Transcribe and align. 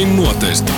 Tommin 0.00 0.16
nuoteista. 0.16 0.72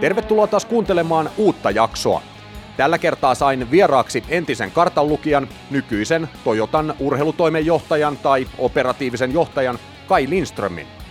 Tervetuloa 0.00 0.46
taas 0.46 0.64
kuuntelemaan 0.64 1.30
uutta 1.36 1.70
jaksoa. 1.70 2.22
Tällä 2.76 2.98
kertaa 2.98 3.34
sain 3.34 3.70
vieraaksi 3.70 4.24
entisen 4.28 4.70
kartanlukijan, 4.70 5.48
nykyisen 5.70 6.28
Toyotan 6.44 6.94
urheilutoimenjohtajan 6.98 8.16
tai 8.16 8.46
operatiivisen 8.58 9.32
johtajan 9.32 9.78
Kai 10.08 10.30
Lindströmin. 10.30 11.01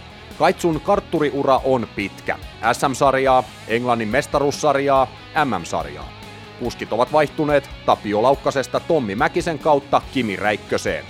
Kaitsun 0.41 0.81
kartturiura 0.81 1.61
on 1.63 1.87
pitkä. 1.95 2.37
SM-sarjaa, 2.73 3.43
Englannin 3.67 4.07
mestaruussarjaa, 4.07 5.07
MM-sarjaa. 5.45 6.09
Kuskit 6.59 6.93
ovat 6.93 7.11
vaihtuneet 7.13 7.69
Tapio 7.85 8.21
Laukkasesta 8.21 8.79
Tommi 8.79 9.15
Mäkisen 9.15 9.59
kautta 9.59 10.01
Kimi 10.13 10.35
Räikköseen. 10.35 11.05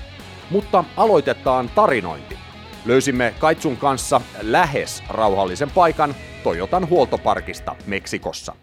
Mutta 0.50 0.84
aloitetaan 0.98 1.70
tarinointi. 1.76 2.38
Löysimme 2.86 3.34
Kaitsun 3.40 3.78
kanssa 3.78 4.22
lähes 4.42 5.04
rauhallisen 5.10 5.72
paikan 5.72 6.16
Toyotan 6.44 6.90
huoltoparkista 6.90 7.76
Meksikossa. 7.86 8.56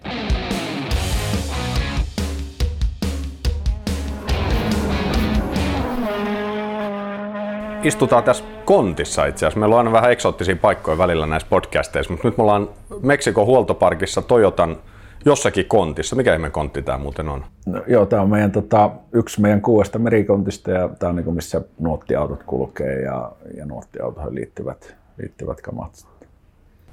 Istutaan 7.82 8.24
tässä 8.24 8.44
kontissa 8.64 9.26
itse 9.26 9.46
asiassa. 9.46 9.60
Meillä 9.60 9.74
on 9.74 9.78
aina 9.78 9.92
vähän 9.92 10.12
eksoottisia 10.12 10.56
paikkoja 10.56 10.98
välillä 10.98 11.26
näissä 11.26 11.48
podcasteissa, 11.50 12.12
mutta 12.12 12.28
nyt 12.28 12.36
me 12.36 12.42
ollaan 12.42 12.68
Meksikon 13.02 13.46
huoltoparkissa 13.46 14.22
Toyotan 14.22 14.76
jossakin 15.24 15.66
kontissa. 15.66 16.16
Mikä 16.16 16.34
ihme 16.34 16.50
kontti 16.50 16.82
tämä 16.82 16.98
muuten 16.98 17.28
on? 17.28 17.44
No, 17.66 17.82
joo, 17.86 18.06
tämä 18.06 18.22
on 18.22 18.30
meidän, 18.30 18.52
tota, 18.52 18.90
yksi 19.12 19.40
meidän 19.40 19.62
kuudesta 19.62 19.98
merikontista 19.98 20.70
ja 20.70 20.88
tämä 20.98 21.10
on 21.10 21.16
niin 21.16 21.34
missä 21.34 21.60
nuottiautot 21.78 22.42
kulkee 22.42 23.00
ja, 23.00 23.32
ja 23.56 23.66
nuottiautoihin 23.66 24.34
liittyvät, 24.34 24.96
liittyvät 25.18 25.60
kamat. 25.60 26.06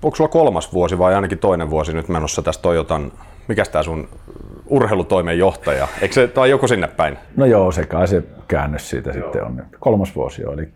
Onko 0.06 0.16
sulla 0.16 0.30
kolmas 0.30 0.74
vuosi 0.74 0.98
vai 0.98 1.16
ainakin 1.16 1.38
toinen 1.38 1.70
vuosi 1.70 1.94
nyt 1.94 2.08
menossa 2.08 2.42
tässä 2.42 2.62
Toyotan, 2.62 3.12
mikä 3.48 3.64
tämä 3.72 3.84
sun 3.84 4.10
urheilutoimen 4.68 5.38
johtaja? 5.38 5.88
Eikö 6.02 6.14
se, 6.14 6.28
tai 6.28 6.50
joku 6.50 6.68
sinne 6.68 6.88
päin? 6.88 7.18
No 7.36 7.46
joo, 7.46 7.72
se 7.72 7.86
kai 7.86 8.08
se 8.08 8.24
käännös 8.48 8.90
siitä 8.90 9.10
joo. 9.10 9.24
sitten 9.24 9.44
on. 9.44 9.66
Kolmas 9.80 10.16
vuosi 10.16 10.42
jo, 10.42 10.52
eli 10.52 10.70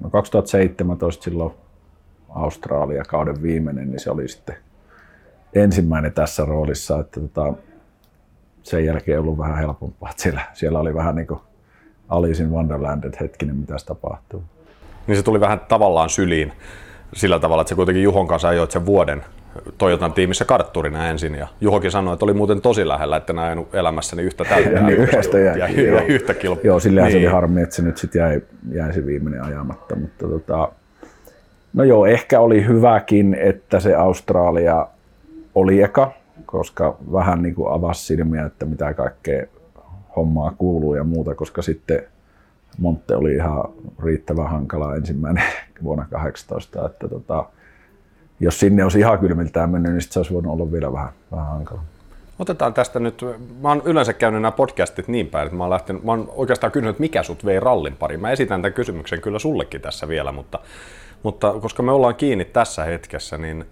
no 0.00 0.10
2017 0.10 1.24
silloin 1.24 1.54
Australia 2.28 3.02
kauden 3.04 3.42
viimeinen, 3.42 3.90
niin 3.90 4.00
se 4.00 4.10
oli 4.10 4.28
sitten 4.28 4.56
ensimmäinen 5.54 6.12
tässä 6.12 6.44
roolissa, 6.44 7.00
että 7.00 7.20
tota, 7.20 7.52
sen 8.62 8.84
jälkeen 8.84 9.20
ollut 9.20 9.38
vähän 9.38 9.58
helpompaa. 9.58 10.10
Että 10.10 10.22
siellä, 10.22 10.40
siellä 10.52 10.78
oli 10.78 10.94
vähän 10.94 11.16
niin 11.16 11.26
kuin 11.26 11.40
Alice 12.08 12.42
in 12.42 12.50
Wonderland, 12.50 13.04
että 13.04 13.18
hetkinen, 13.20 13.56
mitä 13.56 13.74
tapahtuu. 13.86 14.44
Niin 15.06 15.16
se 15.16 15.22
tuli 15.22 15.40
vähän 15.40 15.60
tavallaan 15.60 16.10
syliin 16.10 16.52
sillä 17.14 17.38
tavalla, 17.38 17.60
että 17.60 17.68
se 17.68 17.74
kuitenkin 17.74 18.02
Juhon 18.02 18.26
kanssa 18.26 18.48
ajoit 18.48 18.70
sen 18.70 18.86
vuoden 18.86 19.24
Toyotan 19.78 20.12
tiimissä 20.12 20.44
kartturina 20.44 21.08
ensin 21.08 21.34
ja 21.34 21.48
Juhokin 21.60 21.90
sanoi, 21.90 22.12
että 22.12 22.24
oli 22.24 22.32
muuten 22.34 22.60
tosi 22.60 22.88
lähellä, 22.88 23.16
että 23.16 23.32
en 23.32 23.38
ajanut 23.38 23.74
elämässäni 23.74 24.22
yhtä 24.22 24.44
täyttä 24.50 24.80
niin 24.80 24.98
yhdestä 24.98 25.38
jäi, 25.38 25.58
ja, 25.58 25.68
ja, 25.68 25.94
ja 25.94 26.02
yhtä 26.02 26.34
kilpaa. 26.34 26.64
Joo, 26.64 26.80
sillähän 26.80 27.06
niin. 27.06 27.12
se 27.12 27.16
oli 27.16 27.24
niin. 27.24 27.32
harmi, 27.32 27.62
että 27.62 27.76
se 27.76 27.82
nyt 27.82 27.96
sitten 27.96 28.20
jäi, 28.20 28.42
jäi 28.72 28.92
se 28.92 29.06
viimeinen 29.06 29.42
ajamatta, 29.42 29.96
mutta 29.96 30.28
tota, 30.28 30.68
no 31.72 31.84
joo, 31.84 32.06
ehkä 32.06 32.40
oli 32.40 32.66
hyväkin, 32.66 33.34
että 33.34 33.80
se 33.80 33.94
Australia 33.94 34.86
oli 35.54 35.82
eka, 35.82 36.12
koska 36.46 36.96
vähän 37.12 37.42
niin 37.42 37.54
kuin 37.54 37.72
avasi 37.72 38.06
silmiä, 38.06 38.44
että 38.44 38.66
mitä 38.66 38.94
kaikkea 38.94 39.46
hommaa 40.16 40.54
kuuluu 40.58 40.94
ja 40.94 41.04
muuta, 41.04 41.34
koska 41.34 41.62
sitten 41.62 42.02
Montte 42.78 43.16
oli 43.16 43.34
ihan 43.34 43.64
riittävän 44.04 44.50
hankala 44.50 44.96
ensimmäinen 44.96 45.44
vuonna 45.84 46.06
18, 46.10 46.86
että 46.86 47.08
tota, 47.08 47.44
jos 48.40 48.60
sinne 48.60 48.82
olisi 48.82 48.98
ihan 48.98 49.18
kylmiltään 49.18 49.70
mennyt, 49.70 49.92
niin 49.92 50.02
se 50.02 50.18
olisi 50.18 50.34
voinut 50.34 50.52
olla 50.52 50.72
vielä 50.72 50.92
vähän, 50.92 51.08
vähän 51.32 51.46
hankala. 51.46 51.80
Otetaan 52.38 52.74
tästä 52.74 53.00
nyt, 53.00 53.24
mä 53.62 53.68
oon 53.68 53.82
yleensä 53.84 54.12
käynyt 54.12 54.42
nämä 54.42 54.52
podcastit 54.52 55.08
niin 55.08 55.26
päin, 55.26 55.46
että 55.46 55.56
mä 55.56 55.64
oon, 55.64 55.70
lähtenyt, 55.70 56.04
mä 56.04 56.12
oon 56.12 56.32
oikeastaan 56.34 56.72
kysynyt, 56.72 56.90
että 56.90 57.00
mikä 57.00 57.22
sut 57.22 57.44
vei 57.44 57.60
rallin 57.60 57.96
pariin. 57.96 58.20
Mä 58.20 58.30
esitän 58.30 58.62
tämän 58.62 58.72
kysymyksen 58.72 59.20
kyllä 59.20 59.38
sullekin 59.38 59.80
tässä 59.80 60.08
vielä, 60.08 60.32
mutta, 60.32 60.58
mutta 61.22 61.52
koska 61.60 61.82
me 61.82 61.92
ollaan 61.92 62.14
kiinni 62.14 62.44
tässä 62.44 62.84
hetkessä, 62.84 63.38
niin 63.38 63.64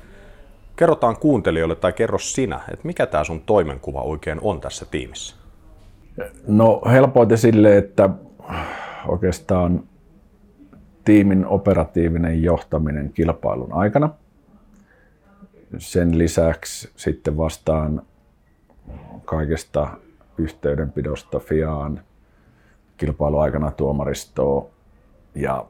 kerrotaan 0.76 1.16
kuuntelijoille 1.16 1.74
tai 1.74 1.92
kerro 1.92 2.18
sinä, 2.18 2.60
että 2.72 2.86
mikä 2.86 3.06
tämä 3.06 3.24
sun 3.24 3.40
toimenkuva 3.40 4.02
oikein 4.02 4.38
on 4.42 4.60
tässä 4.60 4.86
tiimissä? 4.90 5.36
No 6.46 6.82
helpoiten 6.90 7.38
sille, 7.38 7.76
että 7.76 8.10
oikeastaan 9.06 9.82
tiimin 11.04 11.46
operatiivinen 11.46 12.42
johtaminen 12.42 13.12
kilpailun 13.12 13.72
aikana. 13.72 14.10
Sen 15.78 16.18
lisäksi 16.18 16.90
sitten 16.96 17.36
vastaan 17.36 18.02
kaikesta 19.24 19.88
yhteydenpidosta 20.38 21.38
FIAan 21.38 22.00
kilpailuaikana 22.96 23.70
tuomaristoa. 23.70 24.66
Ja 25.34 25.66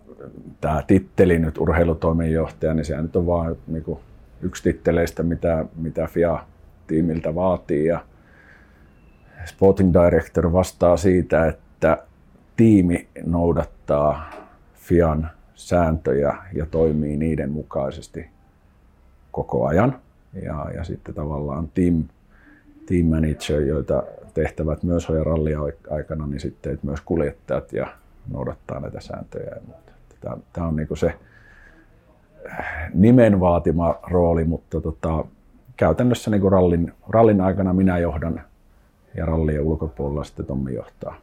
tämä 0.61 0.83
titteli 0.87 1.39
nyt 1.39 1.59
urheilutoimenjohtaja, 1.59 2.75
niin 2.75 2.85
se 2.85 3.03
nyt 3.03 3.17
on 3.17 3.27
vain 3.27 3.57
niin 3.67 3.85
yksi 4.43 4.63
titteleistä, 4.63 5.23
mitä, 5.23 5.65
mitä 5.77 6.07
FIA-tiimiltä 6.07 7.35
vaatii. 7.35 7.87
Ja 7.87 8.01
Sporting 9.45 9.93
Director 9.93 10.53
vastaa 10.53 10.97
siitä, 10.97 11.47
että 11.47 11.99
tiimi 12.57 13.09
noudattaa 13.27 14.31
FIAN 14.75 15.31
sääntöjä 15.55 16.37
ja 16.53 16.67
toimii 16.67 17.17
niiden 17.17 17.51
mukaisesti 17.51 18.27
koko 19.33 19.67
ajan. 19.67 19.99
Ja, 20.43 20.67
ja 20.75 20.85
sitten 20.85 21.15
tavallaan 21.15 21.69
team, 21.75 22.05
team 22.87 23.07
manager, 23.07 23.61
joita 23.61 24.03
tehtävät 24.35 24.83
myös 24.83 25.09
hoja 25.09 25.25
rallia 25.25 25.59
aikana, 25.91 26.27
niin 26.27 26.41
sitten 26.41 26.75
että 26.75 26.87
myös 26.87 27.01
kuljettajat 27.01 27.73
ja 27.73 27.87
noudattaa 28.33 28.81
näitä 28.81 29.01
sääntöjä. 29.01 29.57
Tämä, 30.21 30.37
tämä 30.53 30.67
on 30.67 30.77
niin 30.77 30.89
se 30.95 31.15
nimen 32.95 33.41
vaatima 33.41 33.95
rooli, 34.03 34.45
mutta 34.45 34.81
tota, 34.81 35.25
käytännössä 35.77 36.31
niin 36.31 36.53
rallin, 36.53 36.93
rallin 37.09 37.41
aikana 37.41 37.73
minä 37.73 37.99
johdan 37.99 38.41
ja 39.15 39.27
rallien 39.27 39.63
ulkopuolella 39.63 40.25
sitten 40.25 40.47
Tommi 40.47 40.75
johtaa. 40.75 41.15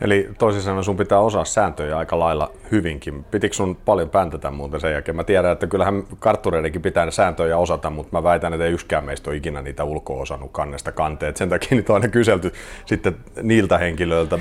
Eli 0.00 0.30
toisin 0.38 0.62
sanoen 0.62 0.84
sun 0.84 0.96
pitää 0.96 1.18
osaa 1.18 1.44
sääntöjä 1.44 1.98
aika 1.98 2.18
lailla 2.18 2.50
hyvinkin. 2.72 3.24
Pitikö 3.24 3.54
sun 3.54 3.76
paljon 3.84 4.10
päntätä 4.10 4.50
muuten 4.50 4.80
sen 4.80 4.92
jälkeen? 4.92 5.16
Mä 5.16 5.24
tiedän, 5.24 5.52
että 5.52 5.66
kyllähän 5.66 6.02
karttureidenkin 6.18 6.82
pitää 6.82 7.10
sääntöjä 7.10 7.58
osata, 7.58 7.90
mutta 7.90 8.18
mä 8.18 8.22
väitän, 8.22 8.52
että 8.52 8.64
ei 8.64 8.72
yksikään 8.72 9.04
meistä 9.04 9.30
ole 9.30 9.36
ikinä 9.36 9.62
niitä 9.62 9.84
ulkoa 9.84 10.22
osannut 10.22 10.52
kannesta 10.52 10.92
kanteet. 10.92 11.36
Sen 11.36 11.48
takia 11.48 11.68
niitä 11.70 11.92
on 11.92 11.94
aina 11.94 12.08
kyselty 12.08 12.52
sitten 12.86 13.16
niiltä 13.42 13.78
henkilöiltä, 13.78 14.38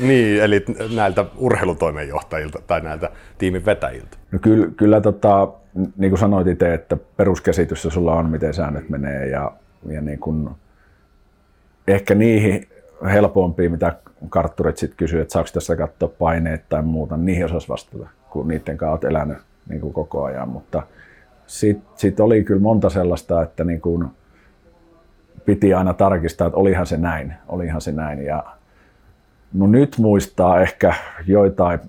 niin, 0.00 0.42
eli 0.42 0.64
näiltä 0.94 1.24
urheilutoimenjohtajilta 1.36 2.58
tai 2.66 2.80
näiltä 2.80 3.10
tiimin 3.38 3.66
vetäjiltä. 3.66 4.16
No 4.32 4.38
kyllä, 4.38 4.66
kyllä 4.76 5.00
tota, 5.00 5.48
niin 5.96 6.10
kuin 6.10 6.18
sanoit 6.18 6.46
itse, 6.46 6.74
että 6.74 6.96
peruskäsitys 7.16 7.82
sulla 7.82 8.14
on, 8.14 8.30
miten 8.30 8.54
säännöt 8.54 8.88
menee 8.88 9.28
ja, 9.28 9.52
ja 9.88 10.00
niin 10.00 10.18
kuin, 10.18 10.48
ehkä 11.88 12.14
niihin 12.14 12.68
helpompia, 13.04 13.70
mitä 13.70 13.96
kartturit 14.28 14.76
sitten 14.76 14.96
kysyy, 14.96 15.20
että 15.20 15.32
saako 15.32 15.48
tässä 15.52 15.76
katsoa 15.76 16.08
paineet 16.18 16.68
tai 16.68 16.82
muuta, 16.82 17.16
niihin 17.16 17.44
osas 17.44 17.68
vastata, 17.68 18.08
kun 18.30 18.48
niiden 18.48 18.76
kanssa 18.76 18.92
olet 18.92 19.04
elänyt 19.04 19.38
niin 19.68 19.80
kuin 19.80 19.92
koko 19.92 20.24
ajan. 20.24 20.48
Mutta 20.48 20.82
sitten 21.46 21.88
sit 21.96 22.20
oli 22.20 22.44
kyllä 22.44 22.60
monta 22.60 22.90
sellaista, 22.90 23.42
että 23.42 23.64
niin 23.64 23.80
kuin 23.80 24.08
piti 25.44 25.74
aina 25.74 25.94
tarkistaa, 25.94 26.46
että 26.46 26.58
olihan 26.58 26.86
se 26.86 26.96
näin, 26.96 27.34
olihan 27.48 27.80
se 27.80 27.92
näin. 27.92 28.24
Ja 28.24 28.44
no 29.52 29.66
nyt 29.66 29.96
muistaa 29.98 30.60
ehkä 30.60 30.94
joitain, 31.26 31.80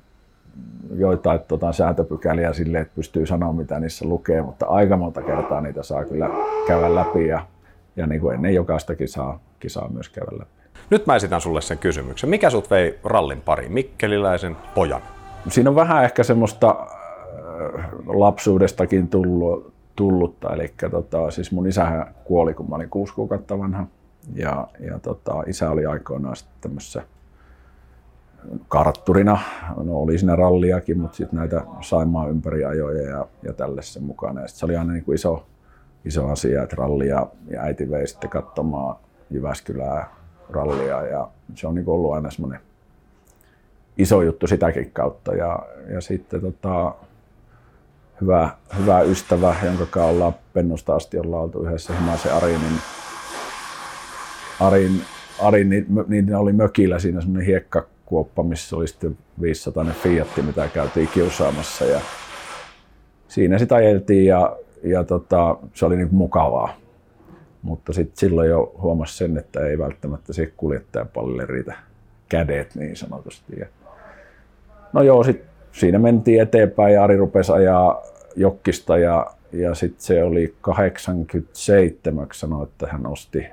joitain 0.95 1.39
tota, 1.47 1.71
säätöpykäliä 1.71 2.53
sille, 2.53 2.79
että 2.79 2.95
pystyy 2.95 3.25
sanoa 3.25 3.53
mitä 3.53 3.79
niissä 3.79 4.05
lukee, 4.05 4.41
mutta 4.41 4.65
aika 4.65 4.97
monta 4.97 5.21
kertaa 5.21 5.61
niitä 5.61 5.83
saa 5.83 6.05
kyllä 6.05 6.29
käydä 6.67 6.95
läpi 6.95 7.27
ja, 7.27 7.45
ja 7.95 8.07
niin 8.07 8.21
kuin 8.21 8.35
ennen 8.35 8.55
jokaista 8.55 8.95
kisaa, 8.95 9.39
kisaa 9.59 9.89
myös 9.89 10.09
käydä 10.09 10.31
läpi. 10.39 10.56
Nyt 10.89 11.07
mä 11.07 11.15
esitän 11.15 11.41
sulle 11.41 11.61
sen 11.61 11.77
kysymyksen. 11.77 12.29
Mikä 12.29 12.49
sut 12.49 12.71
vei 12.71 12.99
rallin 13.03 13.41
pariin, 13.41 13.71
Mikkeliläisen 13.71 14.57
pojan? 14.75 15.01
Siinä 15.49 15.69
on 15.69 15.75
vähän 15.75 16.03
ehkä 16.03 16.23
semmoista 16.23 16.69
äh, 16.79 17.89
lapsuudestakin 18.05 19.07
tullut, 19.07 19.73
tullutta. 19.95 20.53
Eli 20.53 20.73
tota, 20.91 21.31
siis 21.31 21.51
mun 21.51 21.67
isähän 21.67 22.15
kuoli, 22.23 22.53
kun 22.53 22.69
mä 22.69 22.75
olin 22.75 22.89
kuusi 22.89 23.13
kuukautta 23.13 23.59
vanha. 23.59 23.87
Ja, 24.35 24.67
ja 24.79 24.99
tota, 24.99 25.43
isä 25.47 25.71
oli 25.71 25.85
aikoinaan 25.85 26.35
sitten 26.35 26.61
tämmössä 26.61 27.03
kartturina. 28.67 29.39
No 29.83 29.97
oli 29.97 30.17
siinä 30.17 30.35
ralliakin, 30.35 30.99
mutta 30.99 31.17
sitten 31.17 31.39
näitä 31.39 31.61
Saimaa 31.81 32.27
ympäri 32.27 32.65
ajoja 32.65 33.09
ja, 33.09 33.27
ja 33.43 33.53
tälle 33.53 33.81
sen 33.81 34.03
mukana. 34.03 34.41
Ja 34.41 34.47
sit 34.47 34.57
se 34.57 34.65
oli 34.65 34.75
aina 34.75 34.93
niin 34.93 35.03
kuin 35.03 35.15
iso, 35.15 35.45
iso 36.05 36.27
asia, 36.27 36.63
että 36.63 36.75
rallia 36.75 37.27
ja 37.49 37.61
äiti 37.61 37.91
vei 37.91 38.07
sitten 38.07 38.29
katsomaan 38.29 38.95
Jyväskylää 39.29 40.16
rallia 40.49 41.05
ja 41.05 41.27
se 41.55 41.67
on 41.67 41.75
niin 41.75 41.89
ollut 41.89 42.13
aina 42.13 42.31
semmoinen 42.31 42.59
iso 43.97 44.21
juttu 44.21 44.47
sitäkin 44.47 44.91
kautta. 44.91 45.35
Ja, 45.35 45.59
ja 45.93 46.01
sitten 46.01 46.41
tota, 46.41 46.95
hyvä, 48.21 48.49
hyvä 48.79 49.01
ystävä, 49.01 49.55
jonka 49.63 49.85
kanssa 49.85 50.09
ollaan 50.09 50.35
pennusta 50.53 50.95
asti 50.95 51.19
ollaan 51.19 51.43
oltu 51.43 51.63
yhdessä, 51.63 51.93
Himasen 51.93 52.33
Ari, 52.33 52.51
niin 52.51 52.79
Arin, 54.59 55.01
Arin 55.41 55.69
niin, 55.69 55.85
niin 56.07 56.35
oli 56.35 56.53
mökillä 56.53 56.99
siinä 56.99 57.21
semmoinen 57.21 57.47
hiekkakuoppa, 57.47 58.43
missä 58.43 58.75
oli 58.75 58.87
sitten 58.87 59.17
500 59.41 59.85
Fiatti, 59.85 60.41
mitä 60.41 60.67
käytiin 60.67 61.07
kiusaamassa. 61.07 61.85
Ja 61.85 62.01
siinä 63.27 63.57
sitä 63.57 63.75
ajeltiin 63.75 64.25
ja, 64.25 64.57
ja 64.83 65.03
tota, 65.03 65.57
se 65.73 65.85
oli 65.85 65.97
niin 65.97 66.09
mukavaa. 66.11 66.75
Mutta 67.61 67.93
sitten 67.93 68.17
silloin 68.17 68.49
jo 68.49 68.75
huomasi 68.81 69.17
sen, 69.17 69.37
että 69.37 69.59
ei 69.59 69.77
välttämättä 69.77 70.33
se 70.33 70.53
kuljettajapallille 70.57 71.45
riitä 71.45 71.73
kädet 72.29 72.75
niin 72.75 72.95
sanotusti. 72.95 73.59
Ja 73.59 73.65
no 74.93 75.01
joo, 75.01 75.23
sit 75.23 75.43
siinä 75.71 75.99
mentiin 75.99 76.41
eteenpäin 76.41 76.93
ja 76.93 77.03
Ari 77.03 77.17
rupesi 77.17 77.51
ajaa 77.51 78.03
jokkista 78.35 78.97
ja, 78.97 79.27
ja 79.51 79.75
sitten 79.75 80.01
se 80.01 80.23
oli 80.23 80.55
87, 80.61 82.27
sanoi, 82.33 82.63
että 82.63 82.87
hän 82.91 83.05
osti 83.05 83.45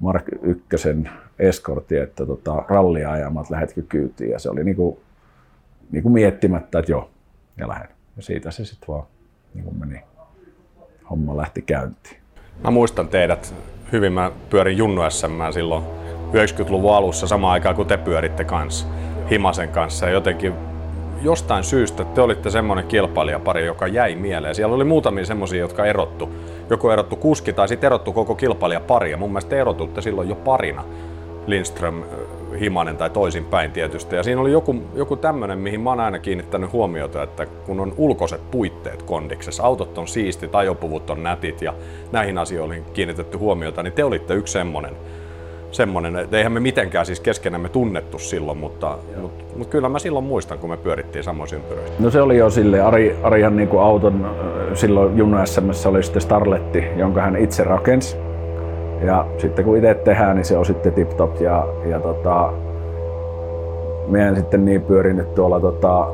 Mark 0.00 0.24
Ykkösen 0.42 1.10
eskortti, 1.38 1.96
että 1.96 2.26
tota, 2.26 2.64
ralliajamat 2.68 3.50
lähetkö 3.50 3.82
kyytiin 3.88 4.30
ja 4.30 4.38
se 4.38 4.50
oli 4.50 4.64
niinku, 4.64 5.00
niinku 5.90 6.08
miettimättä, 6.08 6.78
että 6.78 6.92
joo, 6.92 7.10
ja 7.56 7.68
lähden. 7.68 7.88
Ja 8.16 8.22
siitä 8.22 8.50
se 8.50 8.64
sitten 8.64 8.88
vaan 8.88 9.06
niinku 9.54 9.74
meni, 9.74 10.00
homma 11.10 11.36
lähti 11.36 11.62
käyntiin. 11.62 12.16
Mä 12.64 12.70
muistan 12.70 13.08
teidät 13.08 13.54
hyvin, 13.92 14.12
mä 14.12 14.30
pyörin 14.50 14.76
Junnu 14.76 15.10
SM 15.10 15.40
silloin 15.50 15.84
90-luvun 16.32 16.94
alussa 16.94 17.26
samaan 17.26 17.52
aikaan 17.52 17.74
kuin 17.74 17.88
te 17.88 17.96
pyöritte 17.96 18.44
kanssa 18.44 18.86
Himasen 19.30 19.68
kanssa 19.68 20.06
ja 20.06 20.12
jotenkin 20.12 20.54
jostain 21.22 21.64
syystä 21.64 22.04
te 22.04 22.20
olitte 22.20 22.50
semmoinen 22.50 22.86
kilpailijapari, 22.86 23.66
joka 23.66 23.86
jäi 23.86 24.14
mieleen. 24.14 24.54
Siellä 24.54 24.74
oli 24.74 24.84
muutamia 24.84 25.24
semmoisia, 25.24 25.60
jotka 25.60 25.86
erottu. 25.86 26.30
Joku 26.70 26.90
erottu 26.90 27.16
kuski 27.16 27.52
tai 27.52 27.68
sitten 27.68 27.86
erottu 27.86 28.12
koko 28.12 28.34
kilpailijapari 28.34 29.10
ja 29.10 29.16
mun 29.16 29.30
mielestä 29.30 29.50
te 29.50 29.60
erotutte 29.60 30.02
silloin 30.02 30.28
jo 30.28 30.34
parina. 30.34 30.84
Lindström, 31.46 32.02
Himanen 32.60 32.96
tai 32.96 33.10
toisinpäin 33.10 33.72
tietysti. 33.72 34.16
Ja 34.16 34.22
siinä 34.22 34.40
oli 34.40 34.52
joku, 34.52 34.82
joku 34.94 35.16
tämmöinen, 35.16 35.58
mihin 35.58 35.80
mä 35.80 35.90
oon 35.90 36.00
aina 36.00 36.18
kiinnittänyt 36.18 36.72
huomiota, 36.72 37.22
että 37.22 37.46
kun 37.46 37.80
on 37.80 37.94
ulkoiset 37.96 38.50
puitteet 38.50 39.02
kondiksessa, 39.02 39.62
autot 39.62 39.98
on 39.98 40.08
siistit, 40.08 40.54
ajopuvut 40.54 41.10
on 41.10 41.22
nätit 41.22 41.62
ja 41.62 41.74
näihin 42.12 42.38
asioihin 42.38 42.84
kiinnitetty 42.92 43.38
huomiota, 43.38 43.82
niin 43.82 43.92
te 43.92 44.04
olitte 44.04 44.34
yksi 44.34 44.52
semmoinen 44.52 44.96
semmoinen, 45.70 46.16
että 46.16 46.36
eihän 46.36 46.52
me 46.52 46.60
mitenkään 46.60 47.06
siis 47.06 47.20
keskenämme 47.20 47.68
tunnettu 47.68 48.18
silloin, 48.18 48.58
mutta, 48.58 48.98
mutta, 49.20 49.44
mutta, 49.56 49.70
kyllä 49.70 49.88
mä 49.88 49.98
silloin 49.98 50.24
muistan, 50.24 50.58
kun 50.58 50.70
me 50.70 50.76
pyörittiin 50.76 51.24
samoissa 51.24 51.56
ympyröissä. 51.56 51.94
No 51.98 52.10
se 52.10 52.20
oli 52.20 52.36
jo 52.36 52.50
silleen, 52.50 52.84
Ari, 52.84 53.16
Arihan 53.22 53.56
niin 53.56 53.68
kuin 53.68 53.82
auton, 53.82 54.36
silloin 54.74 55.18
Junno 55.18 55.46
SMS 55.46 55.86
oli 55.86 56.02
sitten 56.02 56.22
Starletti, 56.22 56.84
jonka 56.96 57.20
hän 57.20 57.36
itse 57.36 57.64
rakensi. 57.64 58.16
Ja 59.02 59.26
sitten 59.38 59.64
kun 59.64 59.76
itse 59.76 59.94
tehdään, 59.94 60.36
niin 60.36 60.44
se 60.44 60.58
on 60.58 60.66
sitten 60.66 60.92
tip-top. 60.92 61.40
Ja, 61.40 61.66
ja 61.84 62.00
tota, 62.00 62.52
meidän 64.08 64.36
sitten 64.36 64.64
niin 64.64 64.82
pyörinyt 64.82 65.34
tuolla 65.34 65.60
tota, 65.60 66.06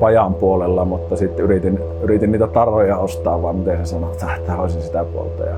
pajan 0.00 0.34
puolella, 0.34 0.84
mutta 0.84 1.16
sitten 1.16 1.44
yritin, 1.44 1.78
yritin 2.02 2.32
niitä 2.32 2.46
tarroja 2.46 2.98
ostaa, 2.98 3.42
vaan 3.42 3.56
miten 3.56 3.78
se 3.78 3.84
sanoo, 3.84 4.12
että 4.36 4.56
olisin 4.58 4.82
sitä 4.82 5.04
puolta. 5.04 5.44
Ja, 5.44 5.54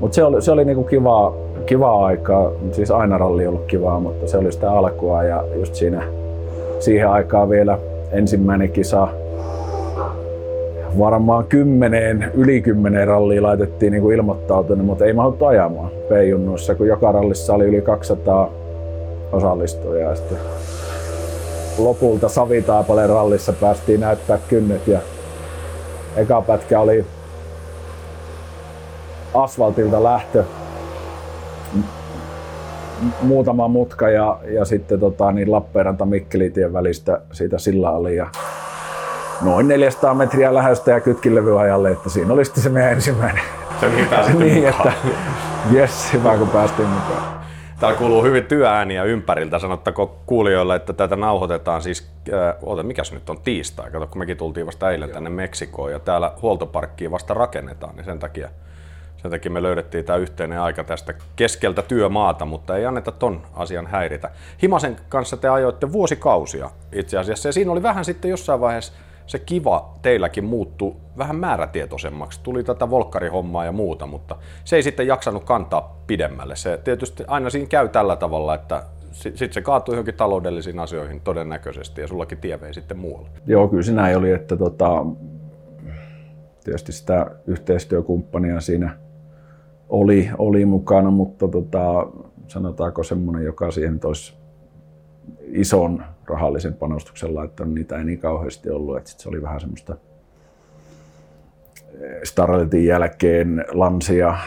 mutta 0.00 0.14
se 0.14 0.24
oli, 0.24 0.42
se 0.42 0.52
oli 0.52 0.64
niinku 0.64 0.84
kivaa, 0.84 1.34
kivaa 1.66 2.06
aikaa, 2.06 2.50
siis 2.72 2.90
aina 2.90 3.18
ralli 3.18 3.46
ollut 3.46 3.64
kivaa, 3.66 4.00
mutta 4.00 4.26
se 4.26 4.38
oli 4.38 4.52
sitä 4.52 4.72
alkua. 4.72 5.24
Ja 5.24 5.44
just 5.54 5.74
siinä 5.74 6.02
siihen 6.80 7.08
aikaan 7.08 7.48
vielä 7.50 7.78
ensimmäinen 8.12 8.70
kisa 8.70 9.08
varmaan 10.98 11.44
kymmeneen, 11.44 12.30
yli 12.34 12.62
kymmeneen 12.62 13.08
ralliin 13.08 13.42
laitettiin 13.42 13.92
niin 13.92 14.12
ilmoittautunut, 14.12 14.86
mutta 14.86 15.04
ei 15.04 15.12
mahduttu 15.12 15.44
ajamaan 15.44 15.90
P-junnuissa, 16.08 16.74
kun 16.74 16.86
joka 16.86 17.12
rallissa 17.12 17.54
oli 17.54 17.64
yli 17.64 17.82
200 17.82 18.50
osallistujaa. 19.32 20.14
Sitten 20.14 20.38
lopulta 21.78 22.28
Savitaapaleen 22.28 23.08
rallissa 23.08 23.52
päästiin 23.52 24.00
näyttää 24.00 24.38
kynnet 24.48 24.86
ja 24.86 24.98
eka 26.16 26.42
pätkä 26.42 26.80
oli 26.80 27.04
asfaltilta 29.34 30.02
lähtö 30.02 30.44
muutama 33.22 33.68
mutka 33.68 34.10
ja, 34.10 34.38
ja 34.48 34.64
sitten 34.64 35.00
tota, 35.00 35.32
niin 35.32 35.52
Lappeenranta 35.52 36.06
Mikkelitien 36.06 36.72
välistä 36.72 37.20
siitä 37.32 37.58
sillä 37.58 37.90
oli 37.90 38.16
ja 38.16 38.26
noin 39.42 39.68
400 39.68 40.14
metriä 40.14 40.54
lähöstä 40.54 40.90
ja 40.90 41.00
kytkilevyajalle, 41.00 41.90
että 41.90 42.10
siinä 42.10 42.32
oli 42.32 42.44
sitten 42.44 42.62
se 42.62 42.68
meidän 42.68 42.92
ensimmäinen. 42.92 43.42
Se 43.80 43.88
niin 43.88 44.38
niin, 44.38 44.68
että 44.68 44.92
yes, 45.72 46.12
hyvä 46.12 46.36
kun 46.36 46.48
päästiin 46.48 46.88
mukaan. 46.88 47.36
Täällä 47.80 47.98
kuuluu 47.98 48.22
hyvin 48.22 48.44
työääniä 48.44 49.04
ympäriltä. 49.04 49.58
Sanottako 49.58 50.18
kuulijoille, 50.26 50.76
että 50.76 50.92
tätä 50.92 51.16
nauhoitetaan 51.16 51.82
siis, 51.82 52.10
äh, 52.32 52.54
oota, 52.62 52.82
mikäs 52.82 53.12
nyt 53.12 53.30
on 53.30 53.40
tiistai? 53.40 53.90
Kato, 53.90 54.06
kun 54.06 54.18
mekin 54.18 54.36
tultiin 54.36 54.66
vasta 54.66 54.90
eilen 54.90 55.10
tänne 55.10 55.30
Meksikoon 55.30 55.92
ja 55.92 55.98
täällä 55.98 56.32
huoltoparkkiin 56.42 57.10
vasta 57.10 57.34
rakennetaan, 57.34 57.96
niin 57.96 58.04
sen 58.04 58.18
takia 58.18 58.48
sen 59.16 59.30
takia 59.30 59.50
me 59.50 59.62
löydettiin 59.62 60.04
tämä 60.04 60.16
yhteinen 60.16 60.60
aika 60.60 60.84
tästä 60.84 61.14
keskeltä 61.36 61.82
työmaata, 61.82 62.44
mutta 62.44 62.76
ei 62.76 62.86
anneta 62.86 63.12
ton 63.12 63.42
asian 63.54 63.86
häiritä. 63.86 64.30
Himasen 64.62 64.96
kanssa 65.08 65.36
te 65.36 65.48
ajoitte 65.48 65.92
vuosikausia 65.92 66.70
itse 66.92 67.18
asiassa 67.18 67.48
ja 67.48 67.52
siinä 67.52 67.72
oli 67.72 67.82
vähän 67.82 68.04
sitten 68.04 68.28
jossain 68.28 68.60
vaiheessa 68.60 68.92
se 69.26 69.38
kiva 69.38 69.94
teilläkin 70.02 70.44
muuttu 70.44 70.96
vähän 71.18 71.36
määrätietoisemmaksi. 71.36 72.40
Tuli 72.42 72.64
tätä 72.64 72.90
volkkarihommaa 72.90 73.64
ja 73.64 73.72
muuta, 73.72 74.06
mutta 74.06 74.36
se 74.64 74.76
ei 74.76 74.82
sitten 74.82 75.06
jaksanut 75.06 75.44
kantaa 75.44 76.02
pidemmälle. 76.06 76.56
Se 76.56 76.80
tietysti 76.84 77.24
aina 77.26 77.50
siinä 77.50 77.68
käy 77.68 77.88
tällä 77.88 78.16
tavalla, 78.16 78.54
että 78.54 78.82
sitten 79.12 79.52
se 79.52 79.60
kaatui 79.60 79.94
johonkin 79.94 80.14
taloudellisiin 80.14 80.78
asioihin 80.78 81.20
todennäköisesti 81.20 82.00
ja 82.00 82.08
sullakin 82.08 82.38
tie 82.38 82.60
vei 82.60 82.74
sitten 82.74 82.98
muualle. 82.98 83.28
Joo, 83.46 83.68
kyllä 83.68 83.82
se 83.82 83.92
näin 83.92 84.16
oli, 84.16 84.30
että 84.30 84.56
tota, 84.56 85.06
tietysti 86.64 86.92
sitä 86.92 87.30
yhteistyökumppania 87.46 88.60
siinä 88.60 88.96
oli, 89.88 90.30
oli 90.38 90.64
mukana, 90.64 91.10
mutta 91.10 91.48
tota, 91.48 92.06
sanotaanko 92.48 93.02
semmoinen, 93.02 93.44
joka 93.44 93.70
siihen 93.70 94.00
olisi 94.04 94.34
ison 95.40 96.04
rahallisen 96.28 96.74
panostuksen 96.74 97.34
laittanut, 97.34 97.74
niitä 97.74 97.98
ei 97.98 98.04
niin 98.04 98.18
kauheasti 98.18 98.70
ollut. 98.70 98.96
Että 98.96 99.10
sit 99.10 99.20
se 99.20 99.28
oli 99.28 99.42
vähän 99.42 99.60
semmoista 99.60 99.96
eh, 102.00 102.20
Starletin 102.24 102.84
jälkeen 102.84 103.64
lansia, 103.72 104.38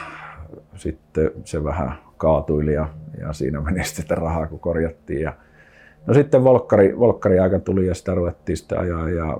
sitten 0.75 1.31
se 1.43 1.63
vähän 1.63 1.95
kaatuili 2.17 2.73
ja, 2.73 2.89
ja 3.19 3.33
siinä 3.33 3.61
meni 3.61 3.83
sitten 3.95 4.17
rahaa, 4.17 4.47
kun 4.47 4.59
korjattiin. 4.59 5.21
Ja, 5.21 5.33
no 6.07 6.13
sitten 6.13 6.43
volkkari, 6.43 6.99
volkkari 6.99 7.39
aika 7.39 7.59
tuli 7.59 7.87
ja 7.87 7.95
sitä 7.95 8.15
ruvettiin 8.15 8.57
sitten 8.57 8.79
ajaa 8.79 9.09
ja, 9.09 9.37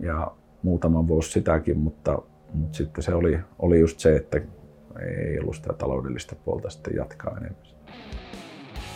ja 0.00 0.30
muutaman 0.62 1.08
vuosi 1.08 1.30
sitäkin, 1.30 1.78
mutta, 1.78 2.18
mutta 2.54 2.76
sitten 2.76 3.04
se 3.04 3.14
oli, 3.14 3.38
oli 3.58 3.80
just 3.80 3.98
se, 3.98 4.16
että 4.16 4.40
ei 5.00 5.38
ollut 5.40 5.56
sitä 5.56 5.72
taloudellista 5.72 6.36
puolta 6.44 6.70
sitten 6.70 6.96
jatkaa 6.96 7.36
enemmän. 7.36 7.62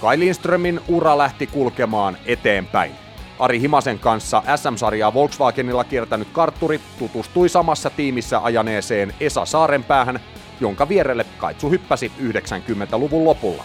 Kai 0.01 0.19
Lindströmin 0.19 0.81
ura 0.89 1.19
lähti 1.19 1.47
kulkemaan 1.47 2.17
eteenpäin. 2.27 2.93
Ari 3.39 3.61
Himasen 3.61 3.99
kanssa 3.99 4.43
SM-sarjaa 4.57 5.15
Volkswagenilla 5.15 5.85
kiertänyt 5.85 6.29
kartturi 6.33 6.81
tutustui 6.99 7.49
samassa 7.49 7.91
tiimissä 7.91 8.41
ajaneeseen 8.45 9.15
Esa 9.21 9.45
Saarenpäähän, 9.45 10.21
jonka 10.61 10.89
vierelle 10.89 11.27
Kaitsu 11.39 11.71
hyppäsi 11.71 12.13
90-luvun 12.23 13.25
lopulla. 13.25 13.65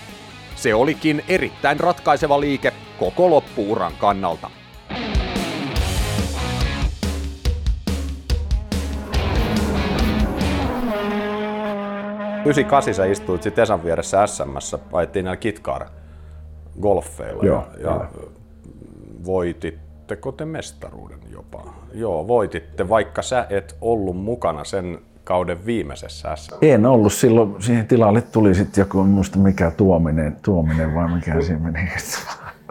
Se 0.56 0.74
olikin 0.74 1.24
erittäin 1.28 1.80
ratkaiseva 1.80 2.40
liike 2.40 2.74
koko 3.00 3.30
loppuuran 3.30 3.94
kannalta. 4.00 4.50
98 12.46 12.94
sä 12.94 13.06
istuit 13.06 13.44
sitten 13.44 13.64
Esan 13.64 13.84
vieressä 13.84 14.28
SMssä, 14.28 14.80
ajettiin 14.94 15.26
näillä 15.26 15.38
kitkaara 15.38 16.01
golfeilla 16.82 17.44
Joo, 17.44 17.64
ja, 17.78 17.90
ja 17.90 18.10
voititteko 19.26 20.32
te 20.32 20.46
mestaruuden 20.46 21.20
jopa? 21.32 21.74
Joo, 21.94 22.28
voititte, 22.28 22.90
vaikka 22.90 23.22
sä 23.22 23.48
et 23.50 23.76
ollut 23.82 24.18
mukana 24.18 24.64
sen 24.64 25.00
kauden 25.24 25.66
viimeisessä 25.66 26.36
S. 26.36 26.50
En 26.62 26.86
ollut 26.86 27.14
silloin, 27.14 27.56
siihen 27.60 27.88
tilalle 27.88 28.22
tuli 28.22 28.56
sitten 28.56 28.82
joku, 28.82 29.04
muista 29.04 29.38
mikä 29.40 29.72
tuominen, 29.72 30.38
tuominen 30.44 30.96
vai 30.96 31.14
mikä 31.14 31.42
siinä 31.42 31.72
meni. 31.72 31.90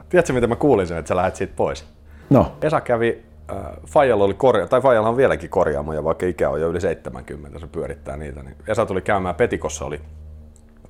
Tiedätkö, 0.08 0.32
mitä 0.32 0.46
mä 0.46 0.56
kuulin 0.56 0.86
sen, 0.86 0.98
että 0.98 1.08
sä 1.08 1.16
lähdet 1.16 1.36
siitä 1.36 1.52
pois? 1.56 1.84
No. 2.30 2.52
Esa 2.62 2.80
kävi 2.80 3.22
äh, 3.52 3.56
Fajalla 3.86 4.24
oli 4.24 4.34
korja, 4.34 4.66
tai 4.66 4.80
Fajalla 4.80 5.08
on 5.08 5.16
vieläkin 5.16 5.50
korjaamoja, 5.50 6.04
vaikka 6.04 6.26
ikä 6.26 6.50
on 6.50 6.60
jo 6.60 6.68
yli 6.68 6.80
70, 6.80 7.58
se 7.58 7.66
pyörittää 7.66 8.16
niitä. 8.16 8.42
Niin 8.42 8.56
Esa 8.68 8.86
tuli 8.86 9.02
käymään 9.02 9.34
Petikossa, 9.34 9.84
oli 9.84 10.00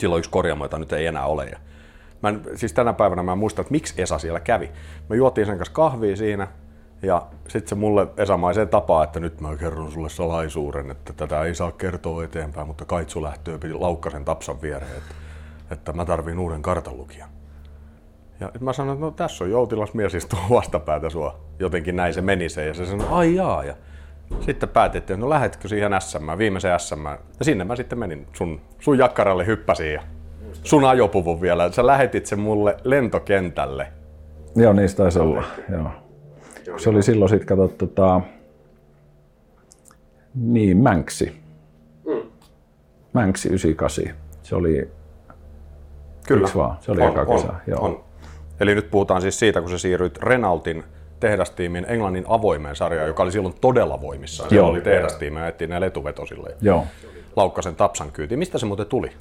Silloin 0.00 0.19
yksi 0.19 0.31
korjaamo, 0.31 0.64
jota 0.64 0.79
nyt 0.79 0.93
ei 0.93 1.07
enää 1.07 1.26
ole. 1.26 1.47
Ja 1.47 1.59
mä 2.22 2.28
en, 2.28 2.42
siis 2.54 2.72
tänä 2.72 2.92
päivänä 2.92 3.22
mä 3.22 3.32
en 3.32 3.38
muista, 3.38 3.60
että 3.60 3.72
miksi 3.72 4.02
Esa 4.02 4.18
siellä 4.18 4.40
kävi. 4.40 4.70
Me 5.08 5.16
juotiin 5.16 5.46
sen 5.46 5.58
kanssa 5.58 5.74
kahvia 5.74 6.16
siinä, 6.16 6.48
ja 7.02 7.22
sitten 7.48 7.68
se 7.68 7.74
mulle 7.74 8.06
Esamaiseen 8.16 8.68
tapaa, 8.68 9.04
että 9.04 9.20
nyt 9.20 9.40
mä 9.40 9.56
kerron 9.56 9.92
sulle 9.92 10.08
salaisuuden, 10.08 10.90
että 10.90 11.12
tätä 11.12 11.42
ei 11.42 11.54
saa 11.54 11.72
kertoa 11.72 12.24
eteenpäin, 12.24 12.66
mutta 12.66 12.84
Kaitsu 12.84 13.22
lähtöö 13.22 13.58
piti 13.58 13.74
Laukkasen 13.74 14.24
tapsan 14.24 14.62
viereen, 14.62 14.96
että, 14.96 15.14
että 15.70 15.92
mä 15.92 16.04
tarviin 16.04 16.38
uuden 16.38 16.62
kartanlukijan. 16.62 17.28
Ja 18.40 18.50
mä 18.60 18.72
sanoin, 18.72 18.94
että 18.94 19.06
no 19.06 19.10
tässä 19.10 19.44
on 19.44 19.50
joutilas 19.50 19.94
mies 19.94 20.14
istuu 20.14 20.38
vastapäätä 20.50 21.10
sua. 21.10 21.40
Jotenkin 21.58 21.96
näin 21.96 22.14
se 22.14 22.20
meni 22.20 22.48
se 22.48 22.66
ja 22.66 22.74
se 22.74 22.86
sanoi, 22.86 23.06
ai 23.10 23.34
jaa. 23.34 23.64
Ja 23.64 23.74
sitten 24.40 24.68
päätettiin, 24.68 25.14
että 25.14 25.24
no 25.24 25.30
lähetkö 25.30 25.68
siihen 25.68 25.92
SM, 26.00 26.38
viimeisen 26.38 26.80
SM. 26.80 27.04
Ja 27.38 27.44
sinne 27.44 27.64
mä 27.64 27.76
sitten 27.76 27.98
menin, 27.98 28.26
sun, 28.32 28.60
sun 28.78 28.98
jakkaralle 28.98 29.46
hyppäsin 29.46 29.92
ja 29.92 30.02
sun 30.64 30.85
ajopuvun 30.85 31.40
vielä. 31.40 31.73
Sä 31.73 31.87
lähetit 31.87 32.26
sen 32.26 32.38
mulle 32.40 32.76
lentokentälle. 32.85 33.87
Joo, 34.57 34.73
niistä 34.73 35.02
taisi 35.02 35.19
olla. 35.19 35.45
Joo. 35.73 35.90
Se 36.76 36.90
oli 36.90 37.02
silloin 37.02 37.29
sitten, 37.29 37.47
kato, 37.47 37.69
tota, 37.69 38.21
niin, 40.35 40.76
Mänksi. 40.76 41.33
Mm. 42.07 42.31
Mänksi 43.12 43.49
98. 43.49 44.05
Se 44.43 44.57
oli, 44.57 44.90
Kyllä. 46.26 46.49
vaan? 46.55 46.76
Se 46.81 46.93
oli 46.93 47.00
on, 47.00 47.09
eka 47.09 47.26
kesä. 47.26 47.49
On, 47.49 47.55
Joo. 47.67 47.85
on. 47.85 48.05
Eli 48.61 48.75
nyt 48.75 48.90
puhutaan 48.90 49.23
siis 49.23 49.38
siitä, 49.38 49.61
kun 49.61 49.71
sä 49.71 49.79
siirryit 49.79 50.19
Renaultin 50.19 50.85
tehdastiimin 51.21 51.87
Englannin 51.88 52.25
avoimeen 52.29 52.76
sarjaan, 52.76 53.09
joka 53.09 53.23
oli 53.23 53.33
silloin 53.33 53.55
todella 53.61 54.00
voimissaan. 54.00 54.49
Siellä 54.49 54.67
Joo. 54.67 54.71
oli 54.71 54.81
tehdastiimi 54.81 55.40
ja 55.61 55.67
näillä 55.69 55.87
etuvetosille. 55.87 56.57
Joo. 56.61 56.87
Laukkasen 57.37 57.76
tapsan 57.76 58.12
kyyti. 58.12 58.37
Mistä 58.37 58.59
se 58.59 58.67
muuten 58.67 58.87
tuli? 58.87 59.12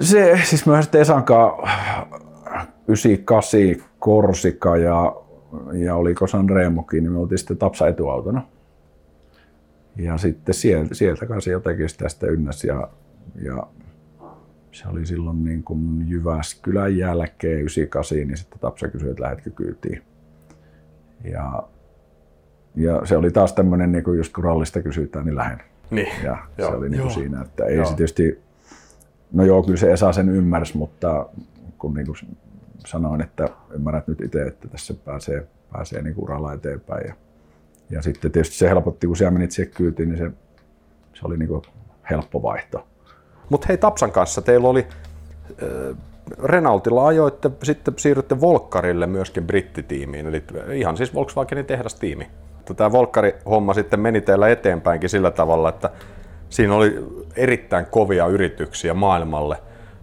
Se, 0.00 0.40
siis 0.44 0.66
mä 0.66 0.82
sitten 0.82 1.00
Esan 1.00 1.24
kanssa 1.24 1.66
98 2.88 3.60
Korsika 3.98 4.76
ja, 4.76 5.16
ja 5.72 5.96
oliko 5.96 6.26
Sanremokin, 6.26 7.02
niin 7.02 7.12
me 7.12 7.18
oltiin 7.18 7.38
sitten 7.38 7.56
Tapsa 7.56 7.88
etuautona. 7.88 8.42
Ja 9.96 10.18
sitten 10.18 10.54
sieltä, 10.54 10.94
sieltä 10.94 11.26
kanssa 11.26 11.50
jotenkin 11.50 11.88
sitä 11.88 12.08
sitten 12.08 12.30
ynnäs 12.30 12.64
ja, 12.64 12.88
ja 13.42 13.66
se 14.72 14.88
oli 14.88 15.06
silloin 15.06 15.44
niin 15.44 15.62
kuin 15.62 16.08
Jyväskylän 16.08 16.96
jälkeen 16.96 17.60
98, 17.60 18.18
niin 18.18 18.36
sitten 18.36 18.58
Tapsa 18.58 18.88
kysyi, 18.88 19.10
että 19.10 19.22
lähetkö 19.22 19.50
kyytiin. 19.50 20.02
Ja, 21.24 21.62
ja 22.74 23.00
se 23.04 23.16
oli 23.16 23.30
taas 23.30 23.52
tämmöinen, 23.52 23.92
niin 23.92 24.04
kuin 24.04 24.16
just 24.16 24.32
kun 24.32 24.44
rallista 24.44 24.82
kysytään, 24.82 25.24
niin 25.24 25.36
lähden. 25.36 25.60
Niin. 25.90 26.24
Ja 26.24 26.38
se 26.56 26.62
Joo. 26.62 26.76
oli 26.76 26.88
niin 26.88 27.02
kuin 27.02 27.10
Joo. 27.10 27.20
siinä, 27.20 27.40
että 27.40 27.64
ei 27.64 27.76
Joo. 27.76 27.86
se 27.86 27.96
tietysti, 27.96 28.40
no 29.32 29.44
joo, 29.44 29.62
kyllä 29.62 29.78
se 29.78 29.92
Esa 29.92 30.12
sen 30.12 30.28
ymmärsi, 30.28 30.76
mutta 30.76 31.26
kun 31.78 31.94
niin 31.94 32.06
kuin 32.06 32.16
sanoin, 32.86 33.20
että 33.20 33.48
ymmärrät 33.70 34.08
nyt 34.08 34.20
itse, 34.20 34.42
että 34.42 34.68
tässä 34.68 34.94
pääsee, 34.94 35.46
pääsee 35.72 36.02
niin 36.02 36.14
uralla 36.18 36.52
eteenpäin. 36.52 37.06
Ja, 37.08 37.14
ja 37.90 38.02
sitten 38.02 38.32
tietysti 38.32 38.56
se 38.56 38.68
helpotti, 38.68 39.06
kun 39.06 39.16
siellä 39.16 39.30
menit 39.30 39.50
siihen 39.50 39.72
kyytiin, 39.74 40.08
niin 40.08 40.18
se, 40.18 40.30
se 41.14 41.26
oli 41.26 41.36
niin 41.36 41.48
kuin 41.48 41.62
helppo 42.10 42.42
vaihto. 42.42 42.86
Mutta 43.50 43.66
hei 43.68 43.78
Tapsan 43.78 44.12
kanssa 44.12 44.42
teillä 44.42 44.68
oli 44.68 44.86
äh, 45.62 45.96
Renaultilla 46.42 47.06
ajoitte, 47.06 47.50
sitten 47.62 47.94
siirrytte 47.96 48.40
Volkkarille 48.40 49.06
myöskin 49.06 49.46
brittitiimiin, 49.46 50.26
eli 50.26 50.44
ihan 50.74 50.96
siis 50.96 51.14
Volkswagenin 51.14 51.66
tehdastiimi. 51.66 52.30
Tämä 52.76 52.92
Volkkari-homma 52.92 53.74
sitten 53.74 54.00
meni 54.00 54.20
teillä 54.20 54.48
eteenpäinkin 54.48 55.10
sillä 55.10 55.30
tavalla, 55.30 55.68
että 55.68 55.90
siinä 56.50 56.74
oli 56.74 57.04
erittäin 57.36 57.86
kovia 57.86 58.26
yrityksiä 58.26 58.94
maailmalle. 58.94 59.56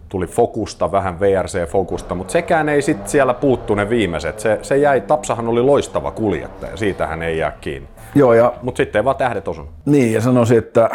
Tuli 0.09 0.27
Fokusta, 0.27 0.91
vähän 0.91 1.19
VRC-Fokusta, 1.19 2.15
mutta 2.15 2.31
sekään 2.31 2.69
ei 2.69 2.81
sitten 2.81 3.09
siellä 3.09 3.33
puuttu 3.33 3.75
ne 3.75 3.89
viimeiset. 3.89 4.39
Se, 4.39 4.59
se 4.61 4.77
jäi, 4.77 5.01
Tapsahan 5.01 5.47
oli 5.47 5.61
loistava 5.61 6.11
kuljettaja, 6.11 6.77
siitähän 6.77 7.21
ei 7.21 7.37
jää 7.37 7.57
kiinni. 7.61 7.87
Joo, 8.15 8.33
ja 8.33 8.53
Mutta 8.61 8.77
sitten 8.77 8.99
ei 8.99 9.05
vaan 9.05 9.15
tähdet 9.15 9.47
osunut. 9.47 9.71
Niin, 9.85 10.13
ja 10.13 10.21
sanoisin, 10.21 10.57
että 10.57 10.89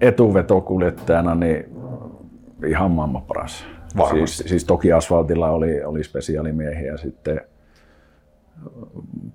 etuvetokuljettajana 0.00 1.34
niin 1.34 1.76
ihan 2.66 2.90
maailman 2.90 3.22
paras. 3.22 3.66
Varmasti. 3.96 4.36
Siis, 4.36 4.50
siis 4.50 4.64
toki 4.64 4.92
asfaltilla 4.92 5.50
oli, 5.50 5.84
oli 5.84 6.04
spesiaalimiehiä 6.04 6.96
sitten 6.96 7.40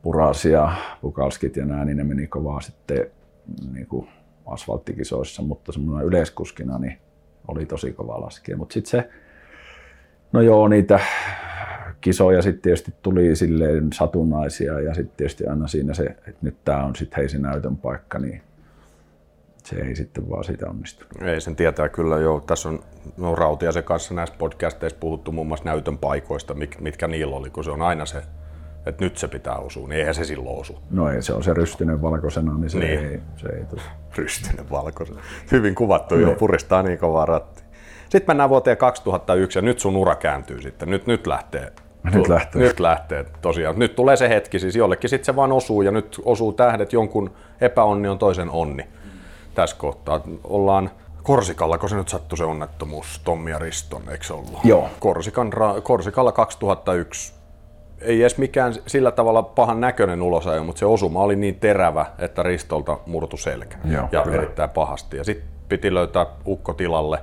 Puras 0.01 0.45
ja 0.45 0.71
Pukalskit 1.01 1.55
ja 1.55 1.65
nämä, 1.65 1.85
niin 1.85 1.97
ne 1.97 2.03
meni 2.03 2.27
kovaa 2.27 2.61
sitten 2.61 3.07
niin 3.73 3.87
kuin 3.87 4.07
asfalttikisoissa, 4.45 5.41
mutta 5.41 5.71
semmoinen 5.71 6.07
yleiskuskina 6.07 6.79
niin 6.79 6.97
oli 7.47 7.65
tosi 7.65 7.91
kova 7.91 8.21
laskea. 8.21 8.57
Mutta 8.57 8.73
sitten 8.73 8.91
se, 8.91 9.09
no 10.31 10.41
joo, 10.41 10.67
niitä 10.67 11.00
kisoja 12.01 12.41
sitten 12.41 12.62
tietysti 12.62 12.93
tuli 13.01 13.35
silleen 13.35 13.93
satunnaisia 13.93 14.79
ja 14.79 14.93
sitten 14.93 15.17
tietysti 15.17 15.47
aina 15.47 15.67
siinä 15.67 15.93
se, 15.93 16.03
että 16.03 16.38
nyt 16.41 16.55
tämä 16.65 16.83
on 16.83 16.95
sitten 16.95 17.17
heisi 17.17 17.39
näytön 17.39 17.77
paikka, 17.77 18.19
niin 18.19 18.41
se 19.63 19.75
ei 19.75 19.95
sitten 19.95 20.29
vaan 20.29 20.43
siitä 20.43 20.69
onnistu. 20.69 21.05
Ei 21.21 21.41
sen 21.41 21.55
tietää 21.55 21.89
kyllä 21.89 22.17
jo. 22.17 22.43
Tässä 22.47 22.69
on 22.69 22.83
no, 23.17 23.35
Rautiaisen 23.35 23.83
kanssa 23.83 24.13
näissä 24.13 24.35
podcasteissa 24.38 25.00
puhuttu 25.00 25.31
muun 25.31 25.47
muassa 25.47 25.65
näytön 25.65 25.97
paikoista, 25.97 26.55
mitkä 26.79 27.07
niillä 27.07 27.35
oli, 27.35 27.50
kun 27.50 27.63
se 27.63 27.71
on 27.71 27.81
aina 27.81 28.05
se, 28.05 28.23
että 28.85 29.05
nyt 29.05 29.17
se 29.17 29.27
pitää 29.27 29.55
osua, 29.55 29.87
niin 29.87 29.99
eihän 29.99 30.15
se 30.15 30.25
silloin 30.25 30.59
osu. 30.59 30.79
No 30.91 31.09
ei, 31.09 31.21
se 31.21 31.33
on 31.33 31.43
se 31.43 31.53
rystynen 31.53 32.01
valkoisena, 32.01 32.57
niin 32.57 32.69
se 32.69 32.79
Niin. 32.79 32.99
ei, 32.99 33.19
se 33.35 33.47
ei 33.49 33.65
tule. 33.65 33.81
Rystynen 34.17 34.69
valkoisen. 34.69 35.15
Hyvin 35.51 35.75
kuvattu 35.75 36.15
jo, 36.19 36.35
puristaa 36.39 36.83
niin 36.83 36.97
kovaa 36.99 37.25
ratti. 37.25 37.63
Sitten 38.09 38.27
mennään 38.27 38.49
vuoteen 38.49 38.77
2001 38.77 39.57
ja 39.59 39.61
nyt 39.61 39.79
sun 39.79 39.95
ura 39.95 40.15
kääntyy 40.15 40.61
sitten. 40.61 40.89
Nyt, 40.89 41.07
nyt 41.07 41.27
lähtee. 41.27 41.71
Nyt 42.13 42.27
lähtee. 42.27 42.61
Nyt 42.61 42.79
lähtee 42.79 43.25
tosiaan. 43.41 43.79
Nyt 43.79 43.95
tulee 43.95 44.15
se 44.17 44.29
hetki, 44.29 44.59
siis 44.59 44.75
jollekin 44.75 45.09
sitten 45.09 45.25
se 45.25 45.35
vaan 45.35 45.51
osuu 45.51 45.81
ja 45.81 45.91
nyt 45.91 46.21
osuu 46.25 46.53
tähdet, 46.53 46.93
jonkun 46.93 47.31
epäonni 47.61 48.07
on 48.07 48.17
toisen 48.17 48.49
onni. 48.49 48.85
Tässä 49.55 49.75
kohtaa 49.79 50.21
ollaan 50.43 50.91
Korsikalla, 51.23 51.77
kun 51.77 51.89
se 51.89 51.95
nyt 51.95 52.09
sattui 52.09 52.37
se 52.37 52.43
onnettomuus, 52.43 53.21
Tommi 53.23 53.51
ja 53.51 53.59
Riston, 53.59 54.01
eikö 54.11 54.23
se 54.23 54.33
ollut? 54.33 54.59
Joo. 54.63 54.89
Korsikan, 54.99 55.51
Korsikalla 55.83 56.31
2001. 56.31 57.33
Ei 58.03 58.22
edes 58.22 58.38
mikään 58.38 58.74
sillä 58.88 59.12
tavalla 59.12 59.43
pahan 59.43 59.81
näköinen 59.81 60.22
ulosajo, 60.22 60.63
mutta 60.63 60.79
se 60.79 60.86
osuma 60.86 61.24
oli 61.24 61.36
niin 61.36 61.55
terävä, 61.55 62.05
että 62.19 62.43
Ristolta 62.43 62.98
murtu 63.05 63.38
selkä. 63.38 63.77
Joo, 63.86 64.07
ja 64.12 64.22
kyllä. 64.22 64.38
erittäin 64.38 64.69
pahasti. 64.69 65.17
Ja 65.17 65.24
sitten 65.24 65.48
piti 65.69 65.93
löytää 65.93 66.25
ukko 66.48 66.74
tilalle. 66.74 67.19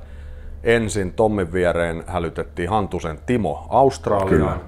Ensin 0.64 1.12
Tommin 1.12 1.52
viereen 1.52 2.04
hälytettiin 2.06 2.68
Hantusen 2.68 3.18
Timo 3.26 3.66
Australiaan, 3.68 4.28
Kyllä. 4.28 4.58